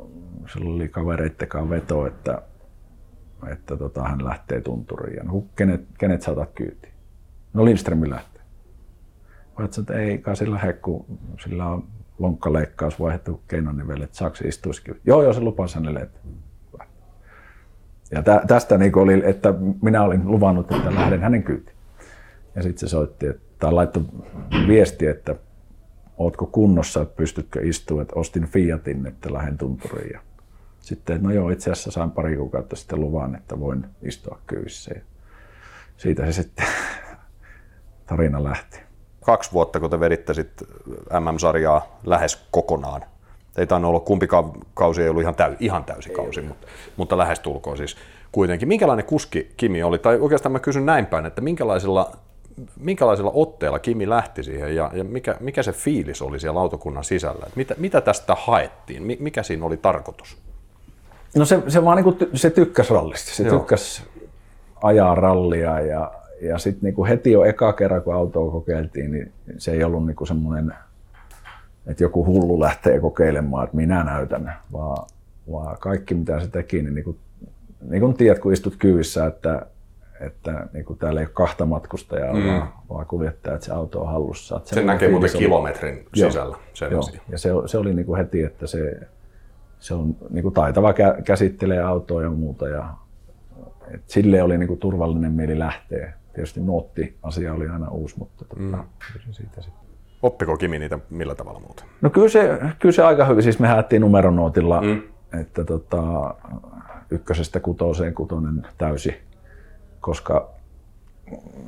sillä 0.52 0.74
oli 0.74 0.88
kavereittekaan 0.88 1.70
veto, 1.70 2.06
että, 2.06 2.42
että 3.52 3.76
tota, 3.76 4.02
hän 4.02 4.24
lähtee 4.24 4.60
tunturiin. 4.60 5.16
Ja 5.16 5.24
no, 5.24 5.44
kenet, 5.56 5.84
kenet 5.98 6.22
saatat 6.22 6.50
kyytiin? 6.54 6.92
No 7.52 7.64
Lindström 7.64 8.10
lähtee. 8.10 8.33
Voit 9.58 9.78
että 9.78 9.94
ei 9.94 10.18
kai 10.18 10.36
sillä 10.36 10.54
lähde, 10.54 10.72
kun 10.72 11.06
sillä 11.44 11.66
on 11.66 11.86
lonkkaleikkaus 12.18 13.00
vaihdettu 13.00 13.42
keinonivelle, 13.48 14.04
että 14.04 14.16
saako 14.16 14.36
istuisikin. 14.44 15.00
Joo, 15.04 15.22
joo, 15.22 15.32
se 15.32 15.40
lupasi 15.40 15.74
hänelle. 15.74 16.00
Että... 16.00 16.20
Ja 18.10 18.22
tä, 18.22 18.42
tästä 18.46 18.78
niin 18.78 18.98
oli, 18.98 19.22
että 19.24 19.54
minä 19.82 20.02
olin 20.02 20.30
luvannut, 20.30 20.72
että 20.72 20.94
lähden 20.94 21.20
hänen 21.20 21.42
kyytiin. 21.42 21.76
Ja 22.54 22.62
sitten 22.62 22.88
se 22.88 22.90
soitti, 22.90 23.26
että, 23.26 23.42
tai 23.58 23.72
laittoi 23.72 24.02
viesti, 24.68 25.06
että 25.06 25.34
ootko 26.18 26.46
kunnossa, 26.46 27.02
että 27.02 27.16
pystytkö 27.16 27.60
istumaan, 27.62 28.02
että 28.02 28.20
ostin 28.20 28.46
Fiatin, 28.46 29.06
että 29.06 29.32
lähden 29.32 29.58
tunturiin. 29.58 30.12
Ja 30.12 30.20
sitten, 30.80 31.22
no 31.22 31.30
joo, 31.30 31.50
itse 31.50 31.70
asiassa 31.70 31.90
saan 31.90 32.10
pari 32.10 32.36
kuukautta 32.36 32.76
sitten 32.76 33.00
luvan, 33.00 33.34
että 33.34 33.60
voin 33.60 33.86
istua 34.02 34.40
kyyssä. 34.46 34.94
Ja 34.94 35.00
siitä 35.96 36.26
se 36.26 36.32
sitten 36.42 36.66
tarina 38.06 38.44
lähti 38.44 38.93
kaksi 39.24 39.52
vuotta, 39.52 39.80
kun 39.80 39.90
te 39.90 40.00
veditte 40.00 40.34
sit 40.34 40.62
MM-sarjaa 41.20 41.98
lähes 42.06 42.46
kokonaan. 42.50 43.04
Ei 43.56 43.66
tainnut 43.66 43.88
olla 43.88 44.00
kumpikaan 44.00 44.52
kausi, 44.74 45.02
ei 45.02 45.08
ollut 45.08 45.22
ihan, 45.22 45.34
täy, 45.34 45.56
ihan 45.60 45.84
täysi 45.84 46.10
kausi, 46.10 46.40
mutta, 46.40 46.66
mutta 46.96 47.18
lähes 47.18 47.40
tulkoon 47.40 47.76
siis 47.76 47.96
kuitenkin. 48.32 48.68
Minkälainen 48.68 49.06
kuski 49.06 49.52
Kimi 49.56 49.82
oli? 49.82 49.98
Tai 49.98 50.18
oikeastaan 50.20 50.52
mä 50.52 50.58
kysyn 50.58 50.86
näin 50.86 51.06
päin, 51.06 51.26
että 51.26 51.40
minkälaisella, 51.40 52.12
minkälaisella 52.76 53.30
otteella 53.34 53.78
Kimi 53.78 54.08
lähti 54.08 54.42
siihen 54.42 54.76
ja, 54.76 54.90
ja 54.94 55.04
mikä, 55.04 55.36
mikä 55.40 55.62
se 55.62 55.72
fiilis 55.72 56.22
oli 56.22 56.40
siellä 56.40 56.60
autokunnan 56.60 57.04
sisällä? 57.04 57.46
mitä, 57.54 57.74
mitä 57.78 58.00
tästä 58.00 58.34
haettiin? 58.34 59.02
Mikä 59.18 59.42
siinä 59.42 59.66
oli 59.66 59.76
tarkoitus? 59.76 60.36
No 61.36 61.44
se, 61.44 61.62
se 61.68 61.84
vaan 61.84 61.96
niin 61.96 62.04
kuin, 62.04 62.16
se 62.34 62.50
tykkäs 62.50 62.90
rallista. 62.90 63.30
Se 63.30 63.42
Joo. 63.42 63.58
tykkäs 63.58 64.02
ajaa 64.82 65.14
rallia 65.14 65.80
ja 65.80 66.12
ja 66.40 66.58
sitten 66.58 66.82
niinku 66.82 67.04
heti 67.04 67.32
jo 67.32 67.44
eka 67.44 67.72
kerran, 67.72 68.02
kun 68.02 68.14
autoa 68.14 68.50
kokeiltiin, 68.50 69.10
niin 69.10 69.32
se 69.58 69.72
ei 69.72 69.84
ollut 69.84 70.06
niinku 70.06 70.26
semmoinen, 70.26 70.74
että 71.86 72.04
joku 72.04 72.26
hullu 72.26 72.60
lähtee 72.60 73.00
kokeilemaan, 73.00 73.64
että 73.64 73.76
minä 73.76 74.04
näytän, 74.04 74.52
vaan, 74.72 75.06
vaan 75.52 75.76
kaikki 75.80 76.14
mitä 76.14 76.40
se 76.40 76.48
teki, 76.48 76.82
niin, 76.82 76.94
niinku, 76.94 77.16
niin 77.88 78.00
kuin 78.00 78.14
tiedät, 78.14 78.38
kun 78.38 78.52
istut 78.52 78.76
kyyvissä, 78.78 79.26
että, 79.26 79.66
että 80.20 80.66
niin 80.72 80.84
kuin 80.84 80.98
täällä 80.98 81.20
ei 81.20 81.26
ole 81.26 81.32
kahta 81.32 81.66
matkustajaa, 81.66 82.34
mm. 82.34 82.46
vaan, 82.46 82.72
vaan 82.90 83.06
kuljettaja, 83.06 83.54
että 83.54 83.66
se 83.66 83.72
auto 83.72 84.00
on 84.00 84.08
hallussa. 84.08 84.56
Että 84.56 84.74
se 84.74 84.82
näkee 84.82 85.10
muuten 85.10 85.30
kilometrin 85.30 85.94
oli, 85.94 86.04
sisällä. 86.14 86.56
Sen 86.74 86.92
joo, 86.92 87.02
ja 87.28 87.38
se, 87.38 87.50
se 87.66 87.78
oli 87.78 87.94
niin 87.94 88.06
kuin 88.06 88.18
heti, 88.18 88.42
että 88.42 88.66
se, 88.66 89.00
se 89.78 89.94
on 89.94 90.16
niin 90.30 90.42
kuin 90.42 90.54
taitava 90.54 90.92
kä- 90.92 91.22
käsittelee 91.22 91.80
autoa 91.82 92.22
ja 92.22 92.30
muuta. 92.30 92.68
Ja, 92.68 92.94
et 93.94 94.02
sille 94.06 94.42
oli 94.42 94.58
niin 94.58 94.68
kuin 94.68 94.80
turvallinen 94.80 95.32
mieli 95.32 95.58
lähteä. 95.58 96.12
Tietysti 96.34 96.60
nuotti-asia 96.60 97.54
oli 97.54 97.68
aina 97.68 97.88
uusi, 97.88 98.18
mutta 98.18 98.44
tota, 98.44 98.76
mm. 98.76 99.32
siitä 99.32 99.62
sitten. 99.62 99.84
Oppiko 100.22 100.56
Kimi 100.56 100.78
niitä 100.78 100.98
millä 101.10 101.34
tavalla 101.34 101.60
muuten? 101.60 101.84
No 102.00 102.10
kyllä 102.10 102.28
se, 102.28 102.58
kyllä 102.78 102.92
se 102.92 103.02
aika 103.02 103.24
hyvin. 103.24 103.42
Siis 103.42 103.58
me 103.58 103.68
haettiin 103.68 104.00
numeronootilla, 104.00 104.80
mm. 104.80 105.02
että 105.40 105.64
tota, 105.64 106.34
ykkösestä 107.10 107.60
kutoseen 107.60 108.14
kutonen 108.14 108.66
täysi 108.78 109.14
koska 110.04 110.50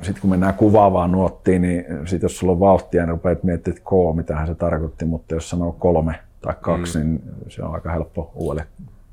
sitten 0.01 0.21
kun 0.21 0.29
mennään 0.29 0.53
kuvaavaan 0.53 1.11
nuottiin, 1.11 1.61
niin 1.61 1.85
sit 2.05 2.21
jos 2.21 2.39
sulla 2.39 2.53
on 2.53 2.59
vauhtia, 2.59 3.01
niin 3.01 3.09
rupeat 3.09 3.43
miettimään, 3.43 3.77
että 3.77 3.89
K, 3.89 4.15
mitähän 4.15 4.47
se 4.47 4.55
tarkoitti, 4.55 5.05
mutta 5.05 5.35
jos 5.35 5.49
sanoo 5.49 5.71
kolme 5.71 6.19
tai 6.41 6.53
kaksi, 6.61 6.97
mm. 6.99 7.05
niin 7.05 7.21
se 7.47 7.63
on 7.63 7.73
aika 7.73 7.91
helppo 7.91 8.31
uudelle, 8.35 8.67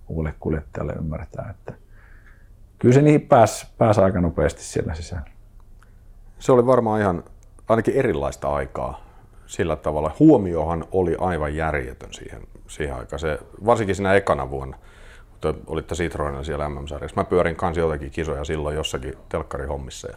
uudelle 0.09 0.35
kuljettajalle 0.41 0.93
ymmärtää. 0.93 1.51
Että 1.51 1.75
kyllä 2.79 2.95
se 2.95 3.03
niihin 3.03 3.21
pääsi, 3.21 3.67
pääsi 3.79 4.01
aika 4.01 4.21
nopeasti 4.21 4.63
siellä 4.63 4.95
sisällä. 4.95 5.34
Se 6.39 6.53
oli 6.53 6.67
varmaan 6.67 7.01
ihan 7.01 7.25
ainakin 7.69 7.95
erilaista 7.95 8.49
aikaa 8.49 9.01
sillä 9.47 9.77
tavalla. 9.77 10.17
Huomiohan 10.19 10.85
oli 10.93 11.17
aivan 11.19 11.57
järjetön 11.57 12.13
siihen, 12.13 12.43
siihen 12.69 12.97
aikaan. 12.97 13.21
Se, 13.21 13.39
varsinkin 13.67 13.97
siinä 13.97 14.15
ekana 14.15 14.51
vuonna 14.51 14.77
te 15.53 15.55
olitte 15.67 15.95
Citroenilla 15.95 16.45
siellä 16.45 16.69
MM-sarjassa. 16.69 17.21
Mä 17.21 17.25
pyörin 17.25 17.57
kanssa 17.57 17.81
jotakin 17.81 18.11
kisoja 18.11 18.45
silloin 18.45 18.77
jossakin 18.77 19.15
telkkarihommissa. 19.29 20.09
Ja 20.09 20.17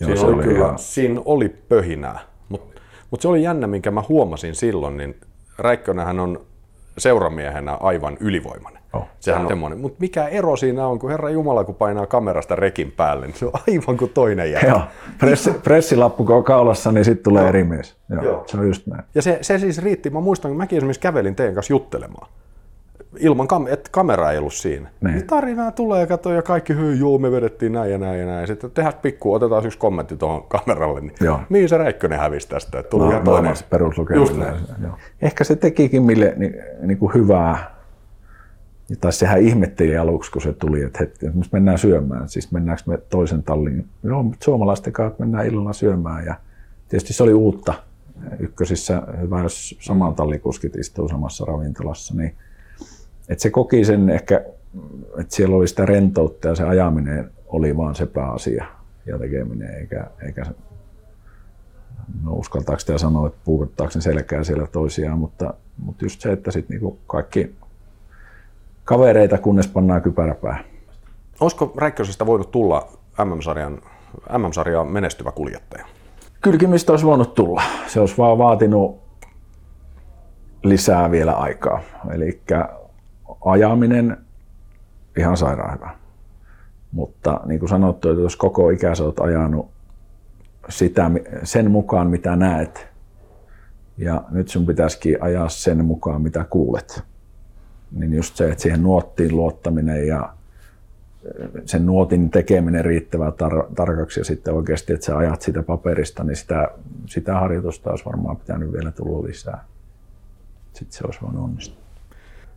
Joo, 0.00 0.16
siinä, 0.16 0.34
oli 0.34 0.42
kyllä, 0.42 0.72
siinä 0.76 1.20
oli 1.24 1.48
pöhinää, 1.48 2.20
mutta 2.48 2.80
mut 3.10 3.20
se 3.20 3.28
oli 3.28 3.42
jännä, 3.42 3.66
minkä 3.66 3.90
mä 3.90 4.02
huomasin 4.08 4.54
silloin, 4.54 4.96
niin 4.96 5.20
Räikkönähän 5.58 6.20
on 6.20 6.46
seuramiehenä 6.98 7.74
aivan 7.74 8.16
ylivoimainen. 8.20 8.81
Oh, 8.92 9.08
Sehän 9.20 9.46
on. 9.64 9.80
Mutta 9.80 9.96
mikä 10.00 10.28
ero 10.28 10.56
siinä 10.56 10.86
on, 10.86 10.98
kun 10.98 11.10
Herra 11.10 11.30
Jumala, 11.30 11.64
kun 11.64 11.74
painaa 11.74 12.06
kamerasta 12.06 12.56
rekin 12.56 12.92
päälle, 12.92 13.26
niin 13.26 13.36
se 13.36 13.46
on 13.46 13.52
aivan 13.68 13.96
kuin 13.96 14.10
toinen 14.14 14.52
jätä. 14.52 14.66
Joo, 14.66 14.82
Pressi, 15.18 15.50
pressilappu 15.50 16.24
kun 16.24 16.36
on 16.36 16.44
kaulassa, 16.44 16.92
niin 16.92 17.04
sitten 17.04 17.24
tulee 17.24 17.48
eri 17.48 17.64
mies. 17.64 17.96
Joo, 18.08 18.24
Joo. 18.24 18.44
Se 18.46 18.56
on 18.56 18.66
just 18.66 18.86
näin. 18.86 19.04
Ja 19.14 19.22
se, 19.22 19.38
se 19.40 19.58
siis 19.58 19.82
riitti. 19.82 20.10
Mä 20.10 20.20
muistan, 20.20 20.50
kun 20.50 20.58
mäkin 20.58 20.76
esimerkiksi 20.76 21.00
kävelin 21.00 21.34
teidän 21.34 21.54
kanssa 21.54 21.72
juttelemaan 21.72 22.28
ilman 23.18 23.46
kam- 23.46 23.72
että 23.72 23.90
kamera 23.92 24.30
ei 24.30 24.38
ollut 24.38 24.54
siinä. 24.54 24.88
Niin. 25.00 25.14
niin 25.14 25.26
tarinaa 25.26 25.70
tulee, 25.70 26.06
kato, 26.06 26.32
ja 26.32 26.42
kaikki 26.42 26.74
hyy, 26.74 26.94
juu, 26.94 27.18
me 27.18 27.32
vedettiin 27.32 27.72
näin 27.72 27.92
ja 27.92 27.98
näin 27.98 28.20
ja 28.20 28.26
näin. 28.26 28.46
Sitten 28.46 28.70
tehdään 28.70 28.94
pikku, 29.02 29.34
otetaan 29.34 29.66
yksi 29.66 29.78
kommentti 29.78 30.16
tuohon 30.16 30.42
kameralle, 30.58 31.00
niin 31.00 31.14
Joo. 31.20 31.40
mihin 31.48 31.68
se 31.68 31.78
Räikkönen 31.78 32.18
hävisi 32.18 32.48
tästä? 32.48 32.78
Että 32.78 32.90
tuli 32.90 33.04
no, 33.04 33.10
ihan 33.10 33.24
toinen. 33.24 33.54
Ehkä 35.22 35.44
se 35.44 35.56
tekikin 35.56 36.02
mille 36.02 36.34
niin, 36.36 36.54
niin 36.80 36.98
kuin 36.98 37.14
hyvää, 37.14 37.71
tai 39.00 39.12
sehän 39.12 39.42
ihmetteli 39.42 39.96
aluksi, 39.96 40.30
kun 40.30 40.42
se 40.42 40.52
tuli, 40.52 40.82
että 40.82 40.98
hetki, 41.00 41.26
että 41.26 41.38
mennään 41.52 41.78
syömään. 41.78 42.28
Siis 42.28 42.52
mennäänkö 42.52 42.82
me 42.86 42.98
toisen 42.98 43.42
tallin? 43.42 43.88
Joo, 44.02 44.22
mutta 44.22 44.44
suomalaisten 44.44 44.92
kanssa 44.92 45.20
mennään 45.20 45.46
illalla 45.46 45.72
syömään. 45.72 46.26
Ja 46.26 46.34
tietysti 46.88 47.12
se 47.12 47.22
oli 47.22 47.34
uutta. 47.34 47.74
Ykkösissä 48.38 49.02
hyvä, 49.20 49.42
jos 49.42 49.78
saman 49.80 50.14
tallikuskit 50.14 50.76
istuu 50.76 51.08
samassa 51.08 51.44
ravintolassa, 51.44 52.14
niin 52.14 52.34
et 53.28 53.40
se 53.40 53.50
koki 53.50 53.84
sen 53.84 54.10
ehkä, 54.10 54.44
että 55.18 55.36
siellä 55.36 55.56
oli 55.56 55.68
sitä 55.68 55.86
rentoutta 55.86 56.48
ja 56.48 56.54
se 56.54 56.64
ajaminen 56.64 57.30
oli 57.46 57.76
vaan 57.76 57.94
se 57.94 58.06
pääasia 58.06 58.66
ja 59.06 59.18
tekeminen, 59.18 59.74
eikä, 59.74 60.06
eikä 60.26 60.46
no 62.24 62.32
uskaltaako 62.32 62.80
sitä 62.80 62.98
sanoa, 62.98 63.26
että 63.26 63.40
puukottaako 63.44 64.00
selkää 64.00 64.44
siellä 64.44 64.66
toisiaan, 64.66 65.18
mutta, 65.18 65.54
mutta 65.78 66.04
just 66.04 66.20
se, 66.20 66.32
että 66.32 66.50
sitten 66.50 66.74
niinku 66.74 66.98
kaikki 67.06 67.54
kavereita, 68.84 69.38
kunnes 69.38 69.68
pannaan 69.68 70.02
kypärä 70.02 70.34
päähän. 70.34 70.64
Olisiko 71.40 71.72
Räikkösestä 71.76 72.26
voinut 72.26 72.50
tulla 72.50 72.88
MM-sarjan, 73.24 73.78
MM-sarjan 74.38 74.88
menestyvä 74.88 75.32
kuljettaja? 75.32 75.86
Kylkimistä 76.42 76.92
olisi 76.92 77.06
voinut 77.06 77.34
tulla. 77.34 77.62
Se 77.86 78.00
olisi 78.00 78.18
vaan 78.18 78.38
vaatinut 78.38 79.00
lisää 80.62 81.10
vielä 81.10 81.32
aikaa. 81.32 81.80
Eli 82.10 82.42
ajaminen 83.44 84.16
ihan 85.16 85.36
sairaan 85.36 85.74
hyvä. 85.74 85.90
Mutta 86.92 87.40
niin 87.44 87.60
kuin 87.60 87.68
sanottu, 87.68 88.10
että 88.10 88.22
jos 88.22 88.36
koko 88.36 88.70
ikänsä 88.70 89.04
olet 89.04 89.20
ajanut 89.20 89.70
sitä, 90.68 91.10
sen 91.42 91.70
mukaan, 91.70 92.10
mitä 92.10 92.36
näet, 92.36 92.86
ja 93.98 94.22
nyt 94.30 94.48
sun 94.48 94.66
pitäisikin 94.66 95.22
ajaa 95.22 95.48
sen 95.48 95.84
mukaan, 95.84 96.22
mitä 96.22 96.44
kuulet. 96.44 97.02
Niin 97.92 98.14
just 98.14 98.36
se, 98.36 98.50
että 98.50 98.62
siihen 98.62 98.82
nuottiin 98.82 99.36
luottaminen 99.36 100.06
ja 100.06 100.32
sen 101.66 101.86
nuotin 101.86 102.30
tekeminen 102.30 102.84
riittävää 102.84 103.30
tar- 103.30 103.74
tarkaksi 103.74 104.20
ja 104.20 104.24
sitten 104.24 104.54
oikeasti, 104.54 104.92
että 104.92 105.06
sä 105.06 105.16
ajat 105.16 105.42
sitä 105.42 105.62
paperista, 105.62 106.24
niin 106.24 106.36
sitä, 106.36 106.70
sitä 107.06 107.34
harjoitusta 107.34 107.90
olisi 107.90 108.04
varmaan 108.04 108.36
pitänyt 108.36 108.72
vielä 108.72 108.90
tulla 108.90 109.26
lisää. 109.26 109.64
Sitten 110.72 110.98
se 110.98 111.04
olisi 111.04 111.20
voinut 111.22 111.44
onnistua. 111.44 111.82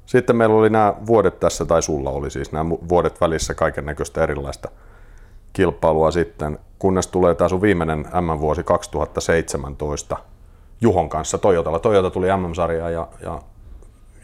Sitten 0.05 0.35
meillä 0.35 0.55
oli 0.55 0.69
nämä 0.69 0.93
vuodet 1.05 1.39
tässä, 1.39 1.65
tai 1.65 1.81
sulla 1.81 2.09
oli 2.09 2.31
siis 2.31 2.51
nämä 2.51 2.69
vuodet 2.69 3.21
välissä 3.21 3.53
kaiken 3.53 3.85
näköistä 3.85 4.23
erilaista 4.23 4.69
kilpailua 5.53 6.11
sitten, 6.11 6.59
kunnes 6.79 7.07
tulee 7.07 7.35
tämä 7.35 7.49
sun 7.49 7.61
viimeinen 7.61 7.99
M-vuosi 7.99 8.63
2017 8.63 10.17
Juhon 10.81 11.09
kanssa 11.09 11.37
Toyotalla. 11.37 11.79
Toyota 11.79 12.09
tuli 12.09 12.27
M-sarjaan 12.37 12.93
ja, 12.93 13.07
ja 13.21 13.41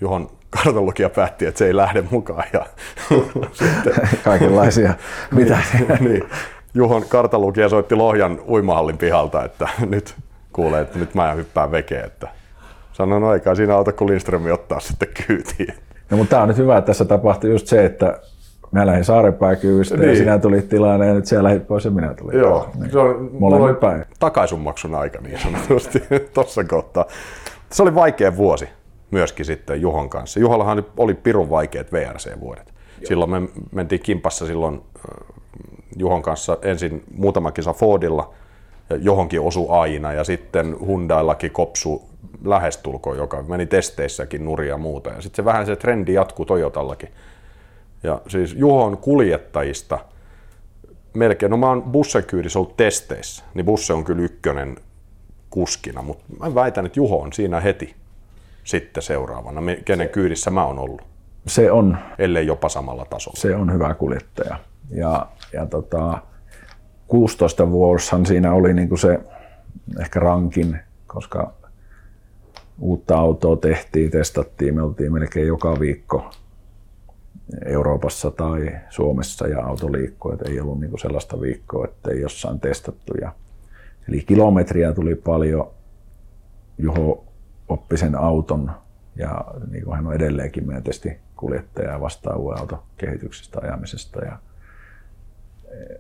Juhon 0.02 0.30
kartanlukija 0.52 1.10
päätti, 1.10 1.46
että 1.46 1.60
se 1.60 1.66
ei 1.66 1.76
lähde 1.76 2.04
mukaan. 2.12 2.44
Ja 2.54 2.66
sitten, 3.52 3.94
Kaikenlaisia. 4.24 4.94
Mitä? 5.32 5.58
niin, 5.74 6.04
niin, 6.04 6.24
Juhon 6.74 7.04
kartanlukija 7.10 7.70
soitti 7.70 7.96
Lohjan 7.96 8.40
uimahallin 8.48 8.98
pihalta, 8.98 9.46
että 9.46 9.70
nyt 9.90 10.16
kuulee, 10.54 10.82
että 10.82 11.00
nyt 11.00 11.16
mä 11.16 11.34
hyppään 11.34 11.72
vekeen, 11.72 12.06
että 12.06 12.28
Sanon 12.94 13.24
aikaa 13.24 13.56
siinä 13.56 13.76
auta, 13.76 13.92
kun 13.92 14.10
Lindström 14.10 14.52
ottaa 14.54 14.80
sitten 14.80 15.08
kyytiin. 15.28 15.74
No, 16.10 16.18
mutta 16.18 16.30
tämä 16.30 16.42
on 16.42 16.48
nyt 16.48 16.58
hyvä, 16.58 16.78
että 16.78 16.86
tässä 16.86 17.06
tapahtui 17.06 17.50
just 17.50 17.68
se, 17.68 17.86
että 17.86 18.20
mä 18.72 18.86
lähdin 18.86 19.06
Saarepääkyvystä 19.06 19.98
niin. 19.98 20.10
ja 20.10 20.16
sinä 20.16 20.40
tulit 20.40 20.70
tilanne 20.70 21.08
ja 21.08 21.14
nyt 21.14 21.26
siellä 21.26 21.48
lähdit 21.48 21.68
pois 21.68 21.86
ja 21.86 21.92
minä 21.92 22.14
tulin. 22.14 22.40
Joo, 22.40 22.70
niin. 22.80 22.92
se 22.92 23.00
on, 23.00 23.30
Molemmin 23.40 23.76
päin. 23.76 24.06
takaisunmaksun 24.20 24.96
aika 24.96 25.20
niin 25.22 25.40
sanotusti 25.40 26.04
tuossa 26.34 26.64
kohtaa. 26.64 27.06
Se 27.70 27.84
oli 27.84 27.96
vaikea 27.96 28.38
vuosi 28.38 28.70
myöskin 29.12 29.46
sitten 29.46 29.82
Juhon 29.82 30.10
kanssa. 30.10 30.40
Juhollahan 30.40 30.86
oli 30.98 31.14
pirun 31.14 31.50
vaikeat 31.50 31.92
VRC-vuodet. 31.92 32.68
Joo. 32.68 33.08
Silloin 33.08 33.32
me 33.32 33.42
mentiin 33.72 34.02
kimpassa 34.02 34.46
silloin 34.46 34.82
Juhon 35.98 36.22
kanssa 36.22 36.58
ensin 36.62 37.04
muutama 37.16 37.52
kisa 37.52 37.74
Fordilla, 37.74 38.34
johonkin 39.02 39.42
osu 39.42 39.72
aina 39.72 40.14
ja 40.14 40.24
sitten 40.24 40.76
Hyundaillakin 40.86 41.52
kopsu 41.52 42.10
lähestulkoon, 42.46 43.18
joka 43.18 43.44
meni 43.44 43.66
testeissäkin 43.66 44.46
nuria 44.46 44.70
ja 44.70 44.78
muuta. 44.78 45.10
Ja 45.10 45.22
sitten 45.22 45.36
se 45.36 45.46
vähän 45.46 45.66
se 45.66 45.76
trendi 45.76 46.14
jatkuu 46.14 46.46
Toyotallakin. 46.46 47.10
Ja 48.04 48.22
siis 48.28 48.54
Juhon 48.54 48.98
kuljettajista 48.98 50.00
melkein, 51.14 51.50
no 51.50 51.58
mä 51.58 51.70
oon 51.70 51.84
bussen 51.84 52.24
kyydissä 52.24 52.60
ollut 52.60 52.78
testeissä, 52.78 53.44
niin 53.54 53.66
busse 53.66 53.94
on 53.94 54.04
kyllä 54.04 54.22
ykkönen 54.22 54.78
kuskina, 55.50 56.02
mutta 56.02 56.24
mä 56.40 56.56
väitän, 56.56 56.86
että 56.86 57.00
Juho 57.00 57.18
on 57.18 57.34
siinä 57.34 57.60
heti 57.60 57.96
sitten 58.72 59.04
seuraavana, 59.04 59.62
kenen 59.86 60.10
kyydissä 60.10 60.52
mä 60.52 60.66
oon 60.66 60.80
ollut. 60.80 61.02
Se 61.48 61.72
on. 61.72 61.98
Ellei 62.18 62.48
jopa 62.48 62.70
samalla 62.70 63.06
tasolla. 63.06 63.40
Se 63.40 63.56
on 63.56 63.74
hyvä 63.74 63.94
kuljettaja. 63.94 64.60
Ja, 64.90 65.28
ja 65.54 65.66
tota, 65.66 66.18
16 67.08 67.72
vuoshan 67.72 68.26
siinä 68.26 68.54
oli 68.54 68.74
niinku 68.74 68.98
se 68.98 69.20
ehkä 70.00 70.20
rankin, 70.20 70.80
koska 71.08 71.54
uutta 72.80 73.18
autoa 73.18 73.58
tehtiin, 73.58 74.12
testattiin, 74.12 74.76
me 74.76 74.82
oltiin 74.82 75.14
melkein 75.14 75.48
joka 75.48 75.80
viikko 75.80 76.32
Euroopassa 77.66 78.32
tai 78.32 78.76
Suomessa 78.90 79.48
ja 79.48 79.66
auto 79.66 79.92
liikkuu, 79.92 80.32
että 80.32 80.50
ei 80.50 80.60
ollut 80.60 80.80
niinku 80.80 80.98
sellaista 80.98 81.42
viikkoa, 81.42 81.86
että 81.86 82.12
ei 82.12 82.22
jossain 82.22 82.60
testattu. 82.60 83.14
Ja, 83.22 83.32
eli 84.10 84.22
kilometriä 84.22 84.94
tuli 84.94 85.16
paljon, 85.16 85.72
Juho 86.78 87.31
oppi 87.72 87.98
sen 87.98 88.16
auton 88.16 88.72
ja 89.16 89.46
niin 89.72 89.84
kuin 89.84 89.96
hän 89.96 90.08
on 90.08 90.14
edelleenkin 90.14 90.68
meidän 90.68 90.84
testikuljettaja 90.84 91.92
ja 91.92 92.02
vastaa 92.02 92.36
uuden 92.36 92.60
auton 92.60 92.80
kehityksestä 92.98 93.60
ajamisesta. 93.64 94.26
Ja, 94.26 94.38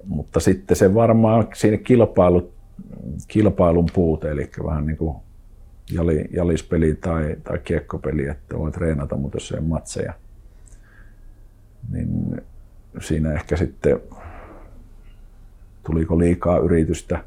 mutta 0.06 0.40
sitten 0.40 0.78
se 0.78 0.94
varmaan 0.94 1.48
siinä 1.54 1.78
kilpailu, 1.78 2.54
kilpailun 3.28 3.88
puute, 3.94 4.32
eli 4.32 4.50
vähän 4.66 4.86
niin 4.86 4.98
kuin 4.98 5.18
jali, 5.92 6.26
jalispeli 6.32 6.96
tai, 6.96 7.36
tai 7.44 7.60
kiekkopeli, 7.60 8.28
että 8.28 8.58
voi 8.58 8.72
treenata, 8.72 9.16
mutta 9.16 9.36
jos 9.36 9.52
ei 9.52 9.60
ole 9.60 9.68
matseja, 9.68 10.14
niin 11.92 12.42
siinä 13.00 13.34
ehkä 13.34 13.58
sitten 13.58 14.00
tuliko 15.86 16.20
liikaa 16.20 16.58
yritystä. 16.58 17.24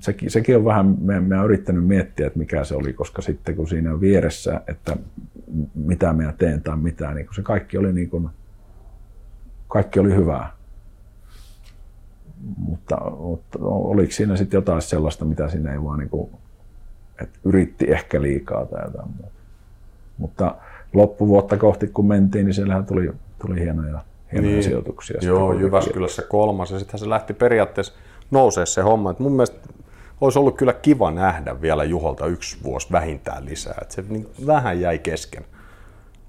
Sekin, 0.00 0.30
sekin 0.30 0.56
on 0.56 0.64
vähän, 0.64 0.96
me, 1.00 1.20
me 1.20 1.38
on 1.38 1.44
yrittänyt 1.44 1.86
miettiä, 1.86 2.26
että 2.26 2.38
mikä 2.38 2.64
se 2.64 2.74
oli, 2.74 2.92
koska 2.92 3.22
sitten 3.22 3.56
kun 3.56 3.68
siinä 3.68 4.00
vieressä, 4.00 4.60
että 4.66 4.96
mitä 5.74 6.12
minä 6.12 6.32
teen 6.38 6.62
tai 6.62 6.76
mitä, 6.76 7.14
niin 7.14 7.28
se 7.34 7.42
kaikki 7.42 7.78
oli, 7.78 7.92
niin 7.92 8.10
kuin, 8.10 8.28
kaikki 9.68 10.00
oli 10.00 10.14
hyvää. 10.14 10.52
Mutta, 12.56 12.96
mutta 13.18 13.58
oliko 13.62 14.12
siinä 14.12 14.36
sitten 14.36 14.58
jotain 14.58 14.82
sellaista, 14.82 15.24
mitä 15.24 15.48
siinä 15.48 15.72
ei 15.72 15.82
vaan 15.82 15.98
niin 15.98 16.08
kuin, 16.10 16.30
että 17.22 17.38
yritti 17.44 17.90
ehkä 17.90 18.22
liikaa 18.22 18.66
tai 18.66 18.84
jotain 18.84 19.08
muuta. 19.08 19.36
Mutta 20.18 20.54
loppuvuotta 20.94 21.56
kohti 21.56 21.86
kun 21.86 22.08
mentiin, 22.08 22.46
niin 22.46 22.54
siellähän 22.54 22.86
tuli, 22.86 23.12
tuli 23.38 23.60
hienoja, 23.60 24.00
hienoja 24.32 24.52
niin. 24.52 24.64
sijoituksia. 24.64 25.20
Joo, 25.22 25.52
Jyväskylässä 25.52 26.22
kolmas 26.22 26.70
ja 26.70 26.78
sittenhän 26.78 26.98
se 26.98 27.08
lähti 27.08 27.34
periaatteessa 27.34 27.92
nousee 28.30 28.66
se 28.66 28.82
homma. 28.82 29.10
Et 29.10 29.18
mun 29.18 29.32
mielestä 29.32 29.68
olisi 30.20 30.38
ollut 30.38 30.56
kyllä 30.56 30.72
kiva 30.72 31.10
nähdä 31.10 31.60
vielä 31.60 31.84
Juholta 31.84 32.26
yksi 32.26 32.56
vuosi 32.62 32.88
vähintään 32.92 33.44
lisää. 33.44 33.78
Et 33.82 33.90
se 33.90 34.04
niin 34.08 34.28
vähän 34.46 34.80
jäi 34.80 34.98
kesken 34.98 35.44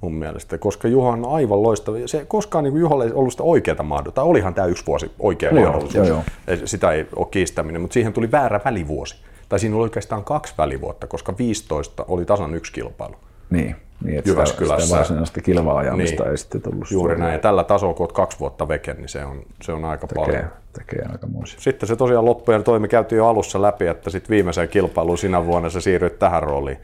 mun 0.01 0.13
mielestä, 0.13 0.57
koska 0.57 0.88
Juho 0.88 1.10
on 1.10 1.25
aivan 1.25 1.63
loistava. 1.63 1.97
Se 2.05 2.25
koskaan 2.25 2.63
niin 2.63 2.77
Juholle 2.77 3.05
ei 3.05 3.12
ollut 3.12 3.33
sitä 3.33 3.43
oikeaa 3.43 3.83
mahdollisuutta. 3.83 4.21
Tai 4.21 4.29
olihan 4.29 4.53
tämä 4.53 4.67
yksi 4.67 4.86
vuosi 4.88 5.12
oikea 5.19 5.51
no 5.51 5.62
mahdollisuus. 5.62 5.95
Joo, 5.95 6.05
joo. 6.07 6.23
Sitä 6.65 6.91
ei 6.91 7.05
ole 7.15 7.27
kiistäminen, 7.31 7.81
mutta 7.81 7.93
siihen 7.93 8.13
tuli 8.13 8.31
väärä 8.31 8.60
välivuosi. 8.65 9.15
Tai 9.49 9.60
siinä 9.60 9.75
oli 9.75 9.83
oikeastaan 9.83 10.23
kaksi 10.23 10.53
välivuotta, 10.57 11.07
koska 11.07 11.33
15 11.38 12.05
oli 12.07 12.25
tasan 12.25 12.55
yksi 12.55 12.73
kilpailu. 12.73 13.15
Niin, 13.49 13.75
niin 14.03 14.19
että 14.19 14.29
Jyväskylässä. 14.29 14.86
Sitä 14.86 14.97
varsinaista 14.97 15.41
kilva-ajamista 15.41 16.23
niin, 16.23 16.31
ei 16.31 16.38
sitten 16.38 16.62
tullut. 16.62 16.91
Juuri 16.91 17.17
näin. 17.17 17.33
Ja 17.33 17.39
tällä 17.39 17.63
tasolla, 17.63 17.93
kun 17.93 18.03
olet 18.03 18.12
kaksi 18.12 18.39
vuotta 18.39 18.67
veke, 18.67 18.93
niin 18.93 19.10
se 19.10 19.25
on, 19.25 19.41
se 19.62 19.71
on 19.71 19.86
aika 19.86 20.07
tekee, 20.07 20.25
paljon. 20.25 20.45
Tekee 20.73 21.05
aika 21.12 21.27
muisia. 21.27 21.60
Sitten 21.60 21.88
se 21.88 21.95
tosiaan 21.95 22.25
loppujen 22.25 22.63
toimi 22.63 22.88
käytiin 22.88 23.17
jo 23.17 23.27
alussa 23.27 23.62
läpi, 23.62 23.88
että 23.88 24.10
sitten 24.10 24.29
viimeiseen 24.29 24.69
kilpailuun 24.69 25.17
sinä 25.17 25.45
vuonna 25.45 25.69
sä 25.69 25.81
siirryit 25.81 26.19
tähän 26.19 26.43
rooliin, 26.43 26.77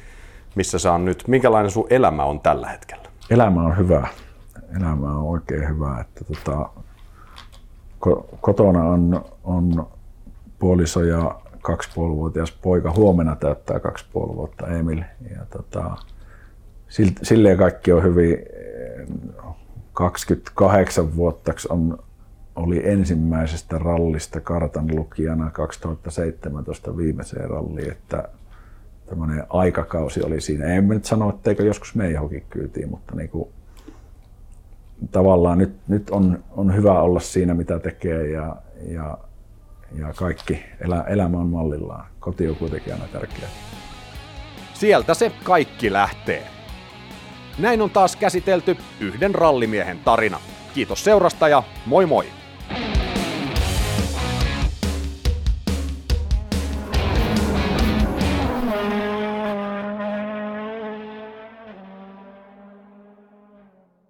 missä 0.55 0.79
sä 0.79 0.93
on 0.93 1.05
nyt. 1.05 1.23
Minkälainen 1.27 1.71
sun 1.71 1.87
elämä 1.89 2.23
on 2.23 2.39
tällä 2.39 2.67
hetkellä? 2.67 3.03
Elämä 3.29 3.61
on 3.61 3.77
hyvä. 3.77 4.07
Elämä 4.77 5.17
on 5.17 5.23
oikein 5.23 5.69
hyvä. 5.69 5.97
Että 6.01 6.25
tota, 6.25 6.69
kotona 8.41 8.83
on, 8.83 9.25
on 9.43 9.87
puoliso 10.59 11.03
ja 11.03 11.35
kaksipuolivuotias 11.61 12.51
poika. 12.51 12.91
Huomenna 12.91 13.35
täyttää 13.35 13.79
kaksi 13.79 14.05
puoli 14.13 14.35
vuotta 14.35 14.67
Emil. 14.67 15.03
Ja 15.31 15.45
tota, 15.49 15.95
silleen 17.23 17.57
kaikki 17.57 17.91
on 17.91 18.03
hyvin. 18.03 18.37
28 19.93 21.15
vuotta 21.15 21.53
on, 21.69 21.99
oli 22.55 22.89
ensimmäisestä 22.89 23.77
rallista 23.77 24.41
kartan 24.41 24.95
lukijana 24.95 25.51
2017 25.51 26.97
viimeiseen 26.97 27.49
ralliin, 27.49 27.91
että 27.91 28.29
tämmöinen 29.05 29.43
aikakausi 29.49 30.23
oli 30.23 30.41
siinä. 30.41 30.65
En 30.65 30.87
nyt 30.87 31.05
sano, 31.05 31.29
etteikö 31.29 31.63
joskus 31.63 31.95
me 31.95 32.11
johonkin 32.11 32.45
kyytiin, 32.49 32.89
mutta 32.89 33.15
niin 33.15 33.29
kuin, 33.29 33.49
tavallaan 35.11 35.57
nyt, 35.57 35.75
nyt 35.87 36.09
on, 36.09 36.43
on 36.51 36.75
hyvä 36.75 37.01
olla 37.01 37.19
siinä, 37.19 37.53
mitä 37.53 37.79
tekee 37.79 38.31
ja, 38.31 38.55
ja, 38.87 39.17
ja 39.97 40.13
kaikki, 40.15 40.63
elä, 40.79 41.03
elämä 41.07 41.37
on 41.37 41.47
mallillaan. 41.47 42.05
Koti 42.19 42.49
on 42.49 42.55
kuitenkin 42.55 42.93
aina 42.93 43.07
tärkeä. 43.07 43.47
Sieltä 44.73 45.13
se 45.13 45.31
kaikki 45.43 45.93
lähtee. 45.93 46.62
Näin 47.57 47.81
on 47.81 47.89
taas 47.89 48.15
käsitelty 48.15 48.77
yhden 48.99 49.35
rallimiehen 49.35 49.99
tarina. 49.99 50.39
Kiitos 50.73 51.03
seurasta 51.03 51.47
ja 51.47 51.63
moi 51.85 52.05
moi! 52.05 52.42